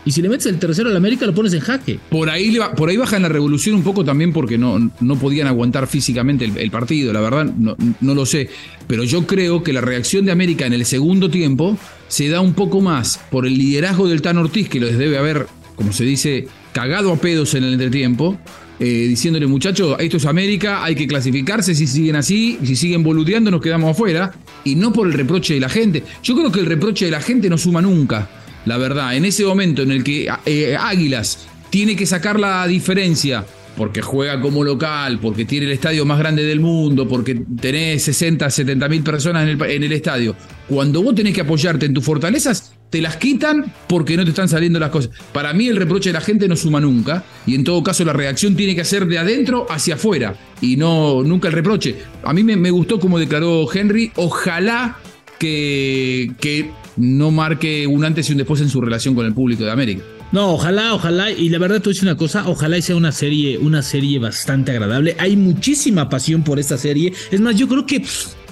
[0.04, 1.98] Y si le metes el tercero al América, lo pones en jaque.
[2.08, 5.86] Por ahí, por ahí bajan la revolución un poco también porque no, no podían aguantar
[5.86, 8.48] físicamente el, partido, la verdad no, no lo sé.
[8.86, 11.76] Pero yo creo que la reacción de América en el segundo tiempo
[12.08, 15.46] se da un poco más por el liderazgo del Tan Ortiz, que los debe haber,
[15.76, 18.38] como se dice, cagado a pedos en el entretiempo,
[18.78, 23.50] eh, diciéndole muchachos, esto es América, hay que clasificarse, si siguen así, si siguen boludeando
[23.50, 24.32] nos quedamos afuera,
[24.64, 26.02] y no por el reproche de la gente.
[26.22, 28.28] Yo creo que el reproche de la gente no suma nunca.
[28.66, 33.44] La verdad, en ese momento en el que eh, Águilas tiene que sacar la diferencia
[33.76, 38.50] porque juega como local, porque tiene el estadio más grande del mundo, porque tenés 60,
[38.50, 40.36] 70 mil personas en el, en el estadio.
[40.68, 44.48] Cuando vos tenés que apoyarte en tus fortalezas, te las quitan porque no te están
[44.48, 45.12] saliendo las cosas.
[45.32, 48.12] Para mí el reproche de la gente no suma nunca y en todo caso la
[48.12, 51.96] reacción tiene que ser de adentro hacia afuera y no nunca el reproche.
[52.22, 54.98] A mí me, me gustó como declaró Henry, ojalá
[55.40, 59.64] que, que no marque un antes y un después en su relación con el público
[59.64, 60.04] de América.
[60.32, 63.82] No, ojalá, ojalá, y la verdad a decir una cosa, ojalá sea una serie, una
[63.82, 65.16] serie bastante agradable.
[65.18, 67.12] Hay muchísima pasión por esta serie.
[67.32, 68.04] Es más, yo creo que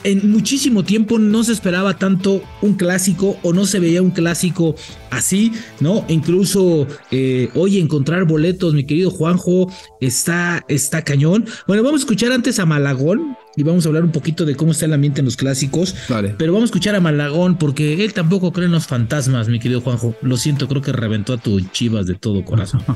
[0.03, 4.75] en muchísimo tiempo no se esperaba tanto un clásico o no se veía un clásico
[5.11, 6.05] así, ¿no?
[6.09, 9.71] Incluso eh, hoy encontrar boletos, mi querido Juanjo,
[10.01, 11.47] está, está cañón.
[11.67, 13.37] Bueno, vamos a escuchar antes a Malagón.
[13.59, 15.93] Y vamos a hablar un poquito de cómo está el ambiente en los clásicos.
[16.09, 16.37] Vale.
[16.39, 19.81] Pero vamos a escuchar a Malagón porque él tampoco cree en los fantasmas, mi querido
[19.81, 20.15] Juanjo.
[20.23, 22.85] Lo siento, creo que reventó a tu Chivas de todo corazón.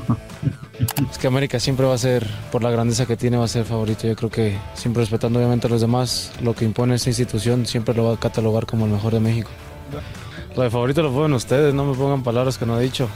[1.11, 3.63] Es que América siempre va a ser, por la grandeza que tiene, va a ser
[3.63, 4.07] favorito.
[4.07, 7.93] Yo creo que siempre respetando obviamente a los demás, lo que impone esta institución siempre
[7.93, 9.49] lo va a catalogar como el mejor de México.
[10.55, 13.07] Lo de favorito lo ponen ustedes, no me pongan palabras que no he dicho.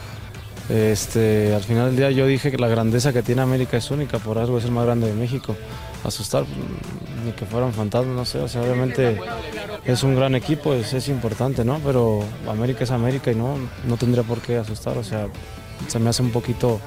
[0.70, 4.20] Este, al final del día yo dije que la grandeza que tiene América es única,
[4.20, 5.56] por algo es el más grande de México.
[6.04, 6.46] Asustar,
[7.26, 9.18] ni que fueran fantasmas, no sé, o sea, obviamente
[9.86, 11.80] es un gran equipo, es, es importante, ¿no?
[11.86, 13.58] Pero América es América y no,
[13.88, 15.28] no tendría por qué asustar, o sea,
[15.88, 16.80] se me hace un poquito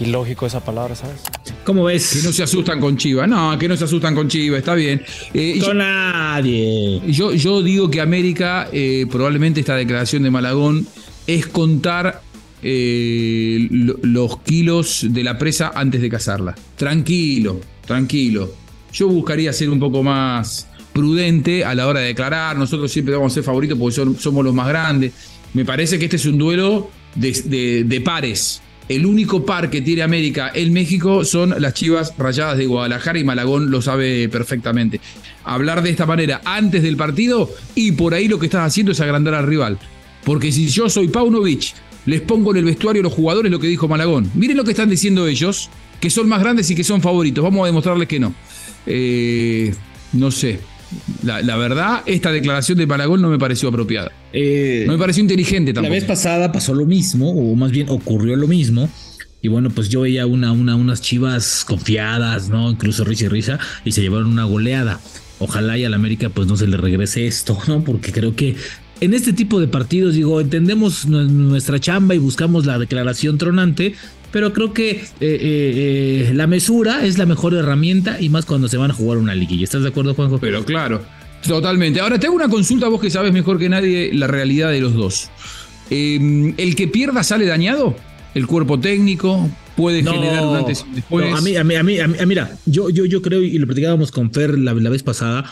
[0.00, 1.20] ilógico esa palabra, ¿sabes?
[1.64, 2.12] ¿Cómo ves?
[2.20, 3.28] Que no se asustan con Chivas.
[3.28, 5.02] No, que no se asustan con Chivas, está bien.
[5.32, 7.00] Eh, Con nadie.
[7.06, 10.86] Yo, yo digo que América, eh, probablemente esta declaración de Malagón,
[11.26, 12.20] es contar
[12.62, 16.54] eh, lo- los kilos de la presa antes de cazarla.
[16.76, 18.50] Tranquilo, tranquilo.
[18.92, 22.56] Yo buscaría ser un poco más prudente a la hora de declarar.
[22.56, 25.12] Nosotros siempre vamos a ser favoritos porque somos los más grandes.
[25.52, 28.60] Me parece que este es un duelo de, de- de pares.
[28.88, 33.24] El único par que tiene América en México son las Chivas Rayadas de Guadalajara y
[33.24, 35.00] Malagón lo sabe perfectamente.
[35.42, 39.00] Hablar de esta manera antes del partido y por ahí lo que estás haciendo es
[39.00, 39.78] agrandar al rival.
[40.22, 41.72] Porque si yo soy Paunovic,
[42.06, 44.30] les pongo en el vestuario a los jugadores lo que dijo Malagón.
[44.34, 47.42] Miren lo que están diciendo ellos, que son más grandes y que son favoritos.
[47.42, 48.34] Vamos a demostrarles que no.
[48.86, 49.74] Eh,
[50.12, 50.60] no sé.
[51.24, 54.12] La, la verdad, esta declaración de Malagón no me pareció apropiada.
[54.32, 55.92] Eh, No me pareció inteligente La tampoco.
[55.94, 58.88] vez pasada pasó lo mismo, o más bien ocurrió lo mismo.
[59.42, 62.70] Y bueno, pues yo veía una, una, unas chivas confiadas, ¿no?
[62.70, 65.00] Incluso risa y risa, y se llevaron una goleada.
[65.40, 67.82] Ojalá y al América pues no se le regrese esto, ¿no?
[67.82, 68.54] Porque creo que
[69.00, 73.94] en este tipo de partidos, digo, entendemos nu- nuestra chamba y buscamos la declaración tronante,
[74.34, 78.66] pero creo que eh, eh, eh, la mesura es la mejor herramienta y más cuando
[78.66, 79.62] se van a jugar una liguilla.
[79.62, 80.38] ¿Estás de acuerdo, Juanjo?
[80.40, 81.02] Pero claro,
[81.46, 82.00] totalmente.
[82.00, 84.92] Ahora te hago una consulta, vos que sabes mejor que nadie la realidad de los
[84.94, 85.30] dos.
[85.88, 87.94] Eh, ¿El que pierda sale dañado?
[88.34, 89.48] ¿El cuerpo técnico?
[89.76, 91.30] ¿Puede generar un antes y después?
[91.30, 93.56] no, a mí, a mí, a mí, a mí- mira, yo, yo, yo creo, y
[93.58, 95.48] lo platicábamos con Fer la, la vez pasada,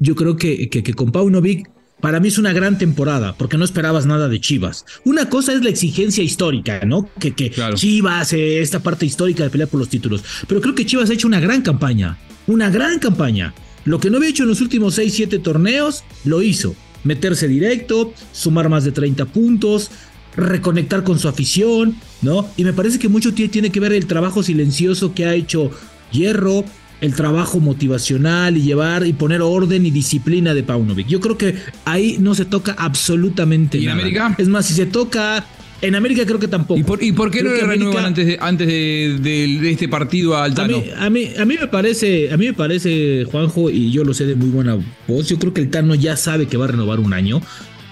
[0.00, 3.64] yo creo que, que, que con Paunovic, para mí es una gran temporada, porque no
[3.64, 4.84] esperabas nada de Chivas.
[5.04, 7.08] Una cosa es la exigencia histórica, ¿no?
[7.18, 10.22] Que, que Chivas, eh, esta parte histórica de pelear por los títulos.
[10.46, 13.54] Pero creo que Chivas ha hecho una gran campaña, una gran campaña.
[13.84, 16.74] Lo que no había hecho en los últimos 6, 7 torneos, lo hizo.
[17.04, 19.90] Meterse directo, sumar más de 30 puntos,
[20.36, 22.48] reconectar con su afición, ¿no?
[22.56, 25.70] Y me parece que mucho tie- tiene que ver el trabajo silencioso que ha hecho
[26.12, 26.64] Hierro,
[27.00, 31.06] el trabajo motivacional y llevar y poner orden y disciplina de Paunovic.
[31.08, 31.54] Yo creo que
[31.84, 34.00] ahí no se toca absolutamente ¿Y en nada.
[34.00, 34.34] América?
[34.38, 35.44] Es más, si se toca
[35.82, 36.80] en América creo que tampoco.
[36.80, 39.58] ¿Y por, y por qué no Creo le que renuevan antes, de, antes de, de-
[39.60, 40.78] de este partido a a Altano?
[40.78, 44.14] mí, a, mí, a mí me parece, a mí me parece, Juanjo, y yo lo
[44.14, 46.68] sé de muy buena voz, yo creo que el Tano ya sabe que va a
[46.68, 47.42] renovar un año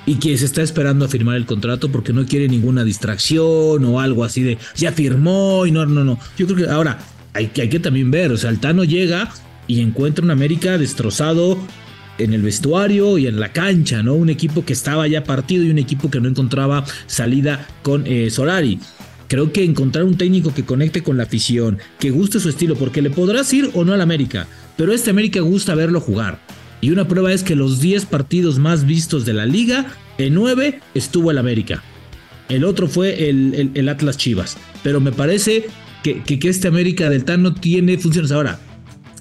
[0.06, 4.00] y que se está esperando a firmar el contrato porque no quiere ninguna distracción o
[4.00, 6.18] algo así de ya firmó y no, no, no.
[6.38, 6.98] Yo creo que ahora
[7.34, 9.30] hay que, también ver, o sea, el Tano llega
[9.66, 11.58] y encuentra un América destrozado
[12.18, 14.14] en el vestuario y en la cancha, ¿no?
[14.14, 18.30] Un equipo que estaba ya partido y un equipo que no encontraba salida con eh,
[18.30, 18.78] Solari.
[19.26, 23.02] Creo que encontrar un técnico que conecte con la afición, que guste su estilo, porque
[23.02, 26.38] le podrás ir o no al América, pero este América gusta verlo jugar.
[26.80, 29.86] Y una prueba es que los 10 partidos más vistos de la liga,
[30.18, 31.82] en 9 estuvo el América.
[32.48, 34.58] El otro fue el- el Atlas Chivas.
[34.82, 35.66] Pero me parece
[36.04, 38.30] que, que, que este América del Tano tiene funciones.
[38.30, 38.60] Ahora,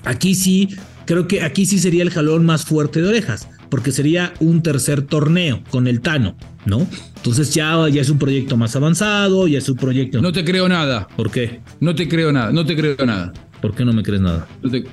[0.04, 0.70] aquí sí,
[1.06, 5.02] creo que aquí sí sería el jalón más fuerte de orejas, porque sería un tercer
[5.02, 6.86] torneo con el Tano, ¿no?
[7.16, 10.22] Entonces ya, ya es un proyecto más avanzado, ya es un proyecto...
[10.22, 11.08] No te creo nada.
[11.16, 11.62] ¿Por qué?
[11.80, 13.34] No te creo nada, no te creo nada.
[13.62, 14.46] ¿Por qué no me crees nada?
[14.62, 14.84] No te-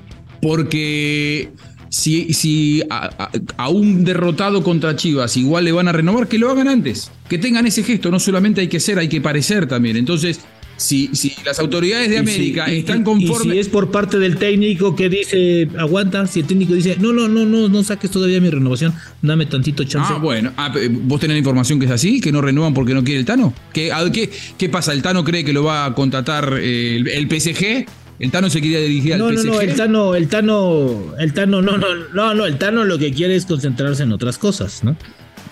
[0.40, 1.50] Porque
[1.88, 6.38] si, si a, a- a un derrotado contra Chivas igual le van a renovar, que
[6.38, 7.10] lo hagan antes.
[7.28, 8.10] Que tengan ese gesto.
[8.10, 9.96] No solamente hay que ser, hay que parecer también.
[9.96, 10.40] Entonces,
[10.80, 13.46] si, si las autoridades de si- América están conformes.
[13.46, 17.12] Y si es por parte del técnico que dice, aguanta, si el técnico dice, no,
[17.12, 20.12] no, no, no, no saques todavía mi renovación, dame tantito chance.
[20.14, 20.52] Ah, bueno.
[20.56, 22.20] Ah, ¿Vos tenés la información que es así?
[22.20, 23.52] ¿Que no renuevan porque no quiere el Tano?
[23.74, 24.92] ¿Qué, a- qué, qué pasa?
[24.94, 27.84] ¿El Tano cree que lo va a contratar eh, el, el PSG?
[28.18, 29.46] ¿El Tano se quería dirigir al No, no, PSG?
[29.46, 33.12] no, el Tano, el Tano, el Tano, no, no, no, no, el Tano lo que
[33.12, 34.96] quiere es concentrarse en otras cosas, ¿no?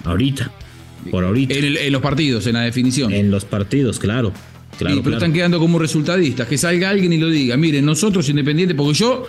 [0.04, 0.50] Ahorita,
[1.10, 1.54] por ahorita.
[1.54, 3.12] En, el- en los partidos, en la definición.
[3.12, 4.32] En los partidos, claro.
[4.78, 5.16] Claro, Sí, pero claro.
[5.16, 6.48] están quedando como resultadistas.
[6.48, 7.56] Que salga alguien y lo diga.
[7.56, 9.26] Miren, nosotros independientes, porque yo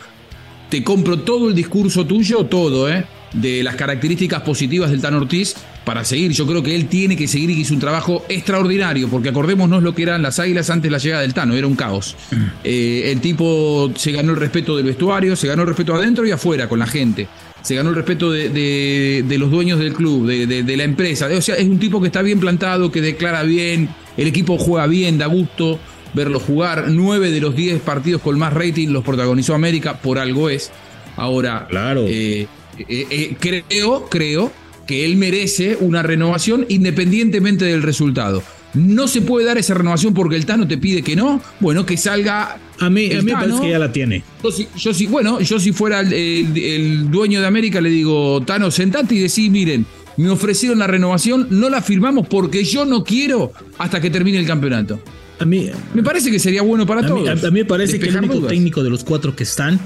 [0.69, 3.03] te compro todo el discurso tuyo, todo, ¿eh?
[3.33, 6.31] de las características positivas del Tan Ortiz para seguir.
[6.31, 9.83] Yo creo que él tiene que seguir y que hizo un trabajo extraordinario, porque acordémonos
[9.83, 12.15] lo que eran las águilas antes de la llegada del Tano, era un caos.
[12.63, 16.31] Eh, el tipo se ganó el respeto del vestuario, se ganó el respeto adentro y
[16.31, 17.27] afuera con la gente.
[17.61, 21.27] Se ganó el respeto de, los dueños del club, de, la empresa.
[21.27, 23.89] O sea, es un tipo que está bien plantado, que declara bien,
[24.19, 25.79] el equipo juega bien, da gusto
[26.13, 26.85] verlo jugar.
[26.89, 30.71] Nueve de los diez partidos con más rating los protagonizó América, por algo es.
[31.15, 32.05] Ahora, claro.
[32.07, 32.47] Eh,
[32.77, 34.51] eh, eh, creo, creo
[34.85, 38.43] que él merece una renovación independientemente del resultado.
[38.73, 41.41] No se puede dar esa renovación porque el Tano te pide que no.
[41.59, 42.57] Bueno, que salga.
[42.79, 44.23] A mí, a mí me parece que ya la tiene.
[44.77, 49.19] Yo, si, bueno, yo si fuera el, dueño de América, le digo, Tano, sentate y
[49.19, 49.85] decí, miren,
[50.19, 54.45] me ofrecieron la renovación, no la firmamos porque yo no quiero hasta que termine el
[54.45, 54.99] campeonato.
[55.39, 57.41] A mí, me parece que sería bueno para todos.
[57.41, 59.79] a, mí me parece que el único técnico de los cuatro que están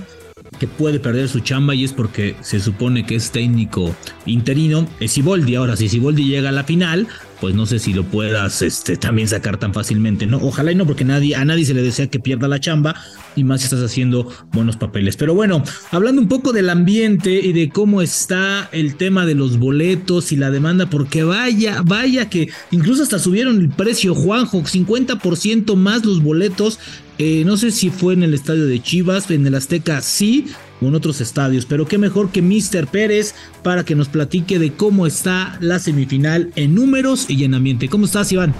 [0.59, 5.11] que puede perder su chamba y es porque se supone que es técnico interino es
[5.11, 5.55] Siboldi.
[5.55, 7.07] Ahora, si Siboldi llega a la final,
[7.41, 10.37] pues no sé si lo puedas este, también sacar tan fácilmente, ¿no?
[10.37, 12.95] Ojalá y no, porque nadie, a nadie se le desea que pierda la chamba
[13.35, 15.17] y más estás haciendo buenos papeles.
[15.17, 19.59] Pero bueno, hablando un poco del ambiente y de cómo está el tema de los
[19.59, 25.75] boletos y la demanda, porque vaya, vaya que incluso hasta subieron el precio, Juanjo, 50%
[25.75, 26.79] más los boletos
[27.17, 30.47] eh, no sé si fue en el estadio de Chivas, en el Azteca sí,
[30.81, 32.87] o en otros estadios, pero qué mejor que Mr.
[32.87, 37.89] Pérez para que nos platique de cómo está la semifinal en números y en ambiente.
[37.89, 38.53] ¿Cómo estás, Iván?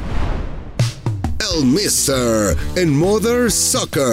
[1.57, 4.03] El Mister en Mother Soccer.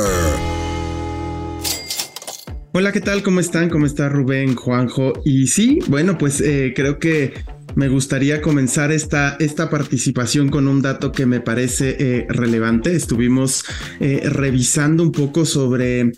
[2.73, 3.23] Hola, ¿qué tal?
[3.23, 3.69] ¿Cómo están?
[3.69, 5.13] ¿Cómo está Rubén, Juanjo?
[5.25, 7.35] Y sí, bueno, pues eh, creo que
[7.75, 12.95] me gustaría comenzar esta, esta participación con un dato que me parece eh, relevante.
[12.95, 13.65] Estuvimos
[14.01, 16.13] eh, revisando un poco sobre eh,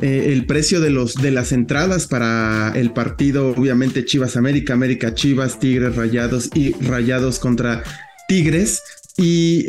[0.00, 5.58] el precio de, los, de las entradas para el partido, obviamente Chivas América, América Chivas,
[5.58, 7.82] Tigres Rayados y Rayados contra
[8.28, 8.82] Tigres.
[9.20, 9.66] Y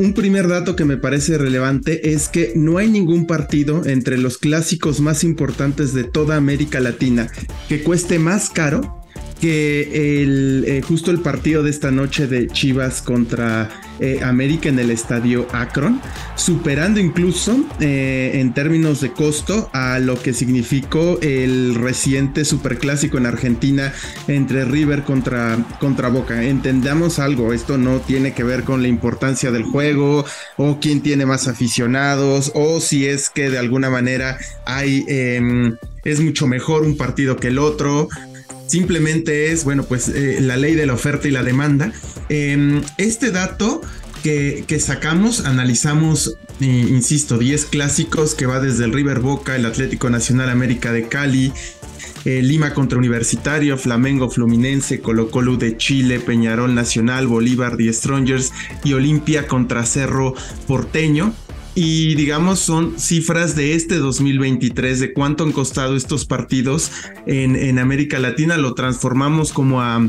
[0.00, 4.38] un primer dato que me parece relevante es que no hay ningún partido entre los
[4.38, 7.30] clásicos más importantes de toda América Latina
[7.68, 9.01] que cueste más caro
[9.42, 13.68] que el, eh, justo el partido de esta noche de Chivas contra
[13.98, 16.00] eh, América en el estadio Akron,
[16.36, 23.26] superando incluso eh, en términos de costo a lo que significó el reciente superclásico en
[23.26, 23.92] Argentina
[24.28, 26.44] entre River contra, contra Boca.
[26.44, 30.24] Entendamos algo, esto no tiene que ver con la importancia del juego
[30.56, 35.04] o quién tiene más aficionados o si es que de alguna manera hay...
[35.08, 38.08] Em, es mucho mejor un partido que el otro
[38.66, 41.92] Simplemente es, bueno, pues eh, la ley de la oferta y la demanda.
[42.28, 43.82] Em, este dato
[44.22, 50.10] que, sacamos, analizamos, eh, insisto, 10 clásicos que va desde el River Boca, el Atlético
[50.10, 51.52] Nacional América de Cali,
[52.24, 58.52] eh, Lima contra Universitario, Flamengo Fluminense, Colo Colo de Chile, Peñarol Nacional, Bolívar The Strongers
[58.84, 60.34] y Olimpia contra Cerro
[60.68, 61.34] Porteño.
[61.74, 66.90] Y digamos, son cifras de este 2023, de cuánto han costado estos partidos
[67.26, 68.58] en, América Latina.
[68.58, 70.06] Lo transformamos como a,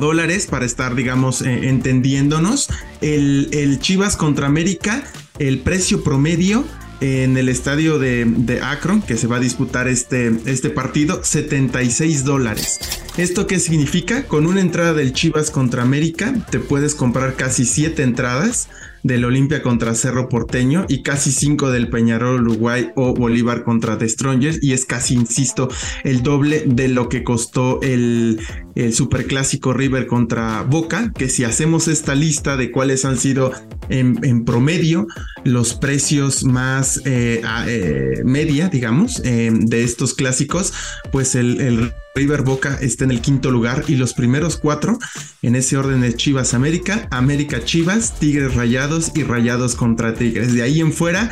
[0.00, 2.70] dólares para estar, digamos, eh, entendiéndonos.
[3.02, 5.04] El, el, Chivas contra América,
[5.38, 6.64] el precio promedio
[7.02, 12.24] en el estadio de, de, Akron, que se va a disputar este, este partido, 76
[12.24, 12.78] dólares.
[13.18, 14.24] ¿Esto qué significa?
[14.24, 18.70] Con una entrada del Chivas contra América, te puedes comprar casi 7 entradas
[19.02, 24.08] del Olimpia contra Cerro Porteño y casi 5 del Peñarol Uruguay o Bolívar contra The
[24.08, 25.68] Strongers y es casi, insisto,
[26.04, 28.40] el doble de lo que costó el,
[28.76, 33.52] el Superclásico River contra Boca, que si hacemos esta lista de cuáles han sido
[33.90, 35.06] en, promedio
[35.44, 40.72] los precios más eh, eh, media, digamos, eh, de estos clásicos,
[41.10, 44.98] pues el River Boca está en el quinto lugar y los primeros cuatro
[45.40, 50.52] en ese orden de Chivas América, América Chivas, Tigres Rayados y Rayados contra Tigres.
[50.52, 51.30] De ahí en fuera,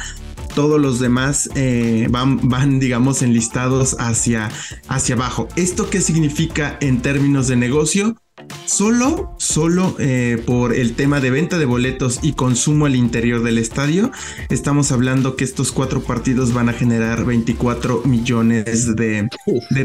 [0.54, 4.50] todos los demás eh, van, van, digamos, enlistados hacia,
[4.88, 5.48] hacia abajo.
[5.56, 8.16] ¿Esto qué significa en términos de negocio?
[8.64, 13.58] Solo, solo eh, por el tema de venta de boletos y consumo al interior del
[13.58, 14.12] estadio,
[14.48, 19.28] estamos hablando que estos cuatro partidos van a generar 24 millones de,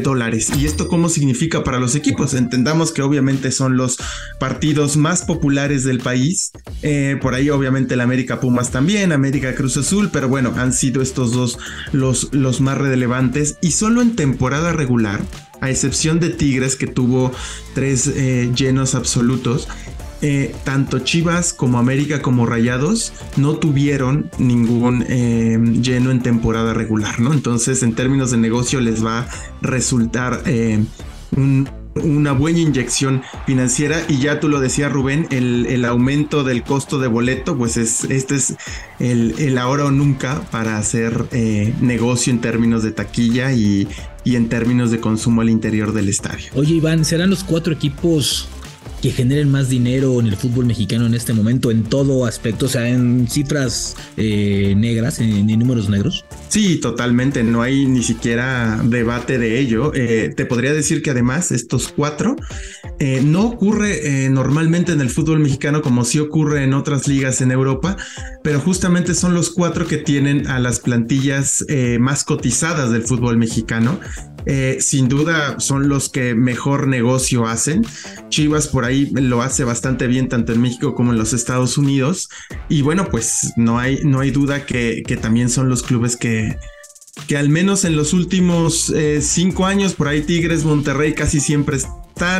[0.02, 0.50] dólares.
[0.56, 2.34] ¿Y esto cómo significa para los equipos?
[2.34, 3.98] Entendamos que obviamente son los
[4.38, 6.52] partidos más populares del país.
[6.82, 11.02] Eh, por ahí obviamente el América Pumas también, América Cruz Azul, pero bueno, han sido
[11.02, 11.58] estos dos
[11.92, 13.58] los, los más relevantes.
[13.60, 15.20] Y solo en temporada regular
[15.60, 17.32] a excepción de Tigres que tuvo
[17.74, 19.68] tres eh, llenos absolutos,
[20.22, 27.20] eh, tanto Chivas como América como Rayados no tuvieron ningún eh, lleno en temporada regular,
[27.20, 27.32] ¿no?
[27.34, 29.28] Entonces, en términos de negocio les va a
[29.60, 30.42] resultar
[32.02, 37.06] una buena inyección financiera y ya tú lo decías Rubén, el, aumento del costo de
[37.06, 38.54] boleto, pues es, este es
[38.98, 43.88] el, ahora o nunca para hacer eh, negocio en términos de taquilla y,
[44.24, 46.46] y en términos de consumo al interior del estadio.
[46.54, 48.48] Oye Iván, ¿serán los cuatro equipos
[49.02, 52.68] que generen más dinero en el fútbol mexicano en este momento en todo aspecto, o
[52.68, 56.24] sea, en cifras eh, negras, en, números negros?
[56.48, 59.92] Sí, totalmente, no hay ni siquiera debate de ello.
[59.94, 62.36] Eh, te podría decir que además estos cuatro
[62.98, 67.50] eh, no ocurre normalmente en el fútbol mexicano como sí ocurre en otras ligas en
[67.50, 67.96] Europa,
[68.42, 71.64] pero justamente son los cuatro que tienen a las plantillas
[71.98, 73.98] más cotizadas del fútbol mexicano
[74.48, 77.84] eh, sin duda son los que mejor negocio hacen.
[78.28, 82.28] Chivas por ahí lo hace bastante bien tanto en México como en los Estados Unidos.
[82.68, 86.35] Y bueno, pues no hay, no hay duda que, también son los clubes que,
[87.26, 91.76] que al menos en los últimos eh, cinco años, por ahí Tigres, Monterrey casi siempre
[91.76, 91.96] están.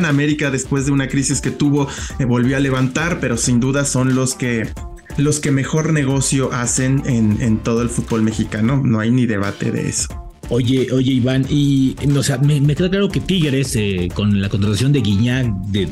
[0.07, 1.86] América después de una crisis que tuvo
[2.18, 4.70] eh, volvió a levantar, pero sin duda son los que
[5.18, 8.80] los que mejor negocio hacen en, todo el fútbol mexicano.
[8.82, 10.09] No hay ni debate de eso.
[10.49, 14.92] Oye, oye, Iván, y o sea, me, queda claro que Tigres, eh, con la contratación
[14.92, 15.88] de Guiñac de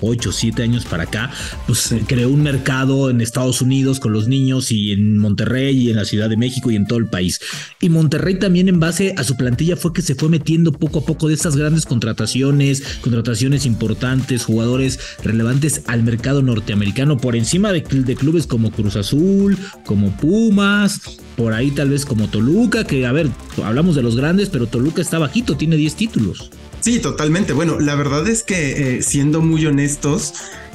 [0.00, 1.30] 8, 7 años para acá,
[1.66, 5.96] pues creó un mercado en Estados Unidos con los niños y en Monterrey y en
[5.96, 7.40] la Ciudad de México y en todo el país.
[7.80, 11.04] Y Monterrey también en base a su plantilla fue que se fue metiendo poco a
[11.04, 17.80] poco de estas grandes contrataciones, contrataciones importantes, jugadores relevantes al mercado norteamericano por encima de,
[17.80, 21.00] de clubes como Cruz Azul, como Pumas,
[21.36, 23.28] por ahí tal vez como Toluca, que a ver,
[23.64, 26.50] hablamos de los grandes, pero Toluca está bajito, tiene 10 títulos.
[26.80, 27.52] Sí, totalmente.
[27.52, 30.34] Bueno, la verdad es que eh, siendo muy honestos,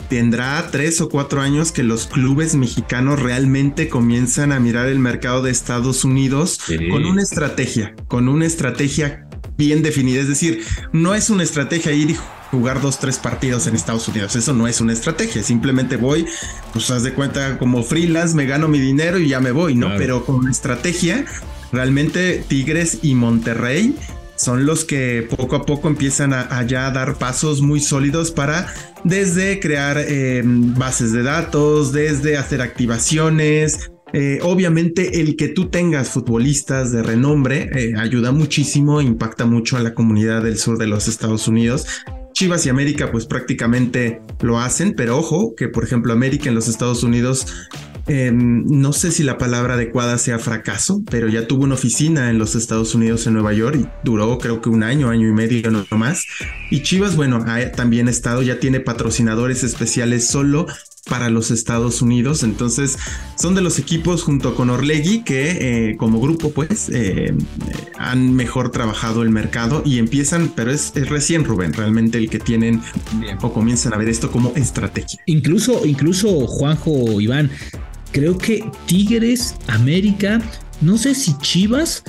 [0.09, 5.41] tendrá tres o cuatro años que los clubes mexicanos realmente comienzan a mirar el mercado
[5.41, 6.59] de Estados Unidos
[6.91, 9.27] con una estrategia, con una estrategia
[9.57, 10.21] bien definida.
[10.21, 12.17] Es decir, no es una estrategia ir y
[12.51, 14.35] jugar dos, tres partidos en Estados Unidos.
[14.35, 15.41] Eso no es una estrategia.
[15.41, 16.25] Simplemente voy,
[16.71, 19.89] pues haz de cuenta como freelance, me gano mi dinero y ya me voy, ¿no?
[19.97, 21.25] Pero con estrategia,
[21.71, 23.95] realmente Tigres y Monterrey
[24.43, 28.67] son los que poco a poco empiezan a, ya dar pasos muy sólidos para
[29.03, 36.09] desde crear em, bases de datos, desde hacer activaciones, eh, obviamente el que tú tengas
[36.09, 41.07] futbolistas de renombre eh, ayuda muchísimo, impacta mucho a la comunidad del sur de los
[41.07, 41.87] Estados Unidos.
[42.33, 46.67] Chivas y América pues prácticamente lo hacen, pero ojo que por ejemplo América en los
[46.67, 47.47] Estados Unidos
[48.07, 52.37] em, no sé si la palabra adecuada sea fracaso, pero ya tuvo una oficina en
[52.37, 55.71] los Estados Unidos en Nueva York y duró creo que un año, año y medio
[55.71, 56.25] no más.
[56.69, 60.67] Y Chivas, bueno, ha también estado, ya tiene patrocinadores especiales solo
[61.09, 62.43] para los Estados Unidos.
[62.43, 62.97] Entonces,
[63.35, 67.33] son de los equipos junto con Orlegui que eh, como grupo pues eh,
[67.97, 72.81] han mejor trabajado el mercado y empiezan, pero es, recién Rubén, realmente el que tienen
[73.41, 75.19] o comienzan a ver esto como estrategia.
[75.25, 77.51] Incluso, incluso Juanjo Iván,
[78.13, 80.41] creo que Tigres, América,
[80.79, 82.03] no sé si Chivas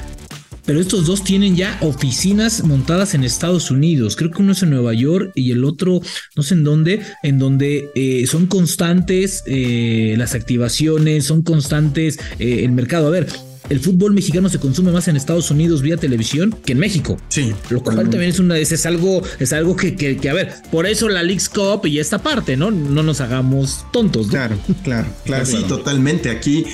[0.67, 4.17] pero estos dos tienen ya oficinas montadas en Estados Unidos.
[4.17, 6.01] Creo que uno es en Nueva York y el otro
[6.37, 12.65] no sé en dónde, en donde eh, son constantes eh, las activaciones, son constantes eh,
[12.65, 13.09] el mercado.
[13.09, 13.27] A ver,
[13.71, 17.17] el fútbol mexicano se consume más en Estados Unidos vía televisión que en México.
[17.29, 17.53] Sí.
[17.71, 21.09] Lo cual también es una es algo, es algo que, que, a ver, por eso
[21.09, 22.71] la League's Cup y esta parte, ¿no?
[22.71, 24.29] No nos hagamos tontos.
[24.29, 26.31] Claro, claro, claro, sí, totalmente.
[26.31, 26.65] Aquí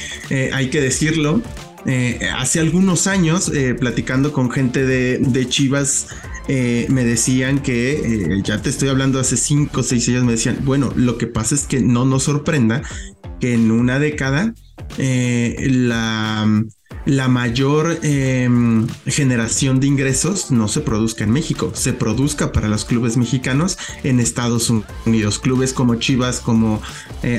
[0.53, 1.43] hay que decirlo.
[1.87, 6.09] Eh, hace algunos años, eh, platicando con gente de, Chivas,
[6.49, 10.59] eh, me decían que, ya te estoy hablando hace 5 o 6 años, me decían,
[10.63, 12.83] bueno, lo que pasa es que no nos sorprenda
[13.41, 14.55] que en una década
[14.99, 16.65] la,
[17.07, 22.85] la mayor em, generación de ingresos no se produzca en México, se produzca para los
[22.85, 24.71] clubes mexicanos en Estados
[25.07, 25.39] Unidos.
[25.39, 26.81] Clubes como Chivas, como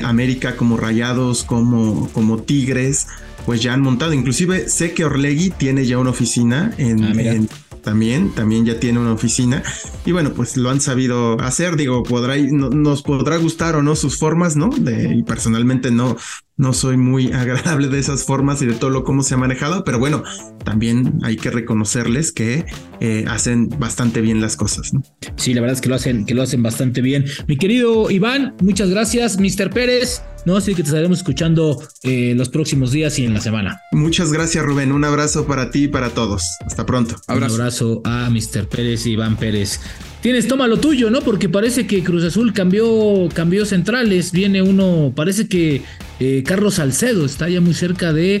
[0.04, 3.06] América, como Rayados, como, como Tigres,
[3.46, 4.12] pues ya han montado.
[4.12, 7.46] Inclusive sé que Orlegui tiene ya una oficina en, ah,
[7.82, 9.62] también, también ya tiene una oficina.
[10.06, 11.76] Y bueno, pues lo han sabido hacer.
[11.76, 14.68] Digo, podrá, nos podrá gustar o no sus formas, ¿no?
[14.68, 16.16] De, y personalmente no,
[16.56, 19.84] no soy muy agradable de esas formas y de todo lo cómo se ha manejado,
[19.84, 20.22] pero bueno,
[20.64, 22.64] también hay que reconocerles que
[23.00, 25.02] eh, hacen bastante bien las cosas, ¿no?
[25.36, 27.24] Sí, la verdad es que lo hacen, que lo hacen bastante bien.
[27.46, 29.70] Mi querido Iván, muchas gracias, Mr.
[29.70, 30.22] Pérez.
[30.44, 33.80] No, así que te estaremos escuchando eh, los próximos días y en la semana.
[33.92, 34.90] Muchas gracias, Rubén.
[34.90, 36.44] Un abrazo para ti y para todos.
[36.66, 37.16] Hasta pronto.
[37.28, 38.66] Un abrazo a Mr.
[38.68, 39.80] Pérez y Iván Pérez.
[40.22, 41.20] Tienes, toma lo tuyo, ¿no?
[41.20, 44.30] Porque parece que Cruz Azul cambió, cambió centrales.
[44.30, 45.82] Viene uno, parece que
[46.20, 48.40] eh, Carlos Salcedo está ya muy cerca de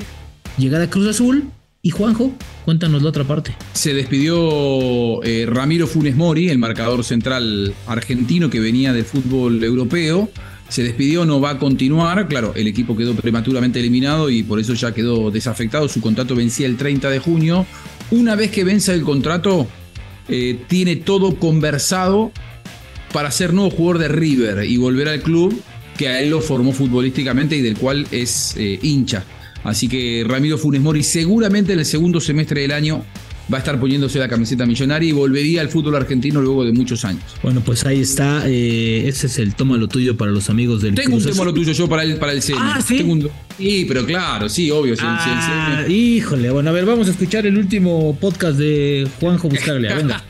[0.58, 1.42] llegar a Cruz Azul.
[1.82, 2.32] Y Juanjo,
[2.64, 3.56] cuéntanos la otra parte.
[3.72, 10.30] Se despidió eh, Ramiro Funes Mori, el marcador central argentino que venía del fútbol europeo.
[10.68, 12.28] Se despidió, no va a continuar.
[12.28, 15.88] Claro, el equipo quedó prematuramente eliminado y por eso ya quedó desafectado.
[15.88, 17.66] Su contrato vencía el 30 de junio.
[18.12, 19.66] Una vez que venza el contrato,
[20.28, 22.32] eh, tiene todo conversado
[23.12, 25.60] para ser nuevo jugador de River y volver al club
[25.96, 29.24] que a él lo formó futbolísticamente y del cual es eh, hincha.
[29.64, 33.04] Así que Ramiro Funes Mori seguramente en el segundo semestre del año
[33.52, 37.04] va a estar poniéndose la camiseta millonaria y volvería al fútbol argentino luego de muchos
[37.04, 37.22] años.
[37.42, 38.44] Bueno, pues ahí está.
[38.46, 41.52] Eh, ese es el toma lo tuyo para los amigos del Tengo un toma lo
[41.52, 42.58] tuyo yo para el, para el CM.
[42.60, 43.04] Ah, ¿sí?
[43.58, 44.94] sí, pero claro, sí, obvio.
[45.00, 49.94] Ah, híjole, bueno, a ver, vamos a escuchar el último podcast de Juanjo Buscaglia.
[49.94, 50.24] Venga.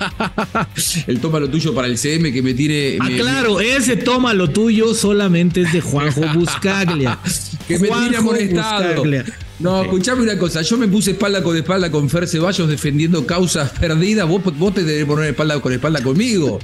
[1.06, 2.98] el toma lo tuyo para el CM que me tire.
[3.00, 7.18] Ah, claro, ese toma lo tuyo solamente es de Juanjo Buscaglia.
[7.68, 9.04] que me tire amonestado.
[9.62, 10.62] No, escuchame una cosa.
[10.62, 14.28] Yo me puse espalda con espalda con Fer Ceballos defendiendo causas perdidas.
[14.28, 16.58] Vos, vos te debes poner espalda con espalda conmigo.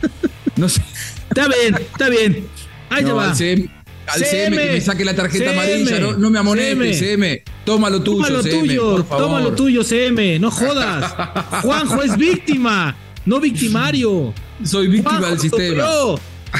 [0.57, 0.83] No sé.
[1.29, 2.47] Está bien, está bien.
[2.91, 3.31] Ahí te va.
[3.31, 6.01] Al CM, que me saque la tarjeta amarilla.
[6.01, 7.43] No, me amonete, CM.
[7.65, 9.25] Toma lo tuyo, toma lo CM, tuyo, por favor.
[9.25, 10.39] Toma lo tuyo, CM.
[10.39, 11.15] No jodas.
[11.63, 12.97] Juanjo es víctima,
[13.27, 14.33] no victimario.
[14.65, 15.85] Soy víctima del sistema.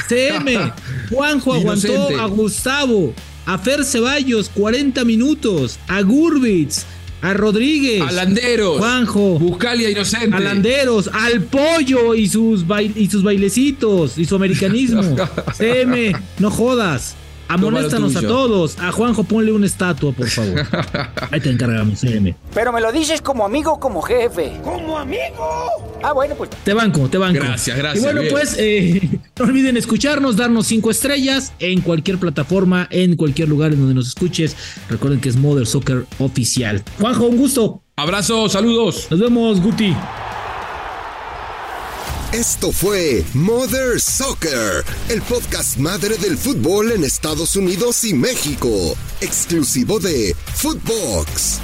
[0.07, 0.71] CM.
[1.09, 3.13] Juanjo aguantó a Gustavo
[3.49, 6.85] a Fer Ceballos 40 minutos, a Gurbitz,
[7.23, 12.63] a Rodríguez, a Landeros, Juanjo, Buscalia Inocente, a Landeros, al Pollo y sus,
[12.95, 15.01] y sus bailecitos y su americanismo.
[15.57, 17.15] CM, no jodas.
[17.49, 18.77] Amonéstanos a todos.
[18.79, 20.65] A Juanjo ponle una estatua, por favor.
[21.31, 22.35] Ahí te encargamos, CM.
[22.53, 24.53] Pero me lo dices como amigo o como jefe.
[24.63, 25.67] ¡Como amigo!
[26.03, 26.51] Ah, bueno, pues.
[26.63, 27.39] Te banco, te banco.
[27.43, 28.03] Gracias, gracias.
[28.03, 33.49] Y bueno, pues, eh, no olviden escucharnos, darnos cinco estrellas en cualquier plataforma, en cualquier
[33.49, 34.55] lugar en donde nos escuches.
[34.87, 36.83] Recuerden que es Mother Soccer Oficial.
[36.99, 37.81] Juanjo, un gusto.
[37.95, 39.07] Abrazo, saludos.
[39.09, 39.95] Nos vemos, Guti.
[42.33, 49.99] Esto fue Mother Soccer, el podcast madre del fútbol en Estados Unidos y México, exclusivo
[49.99, 51.59] de Footbox.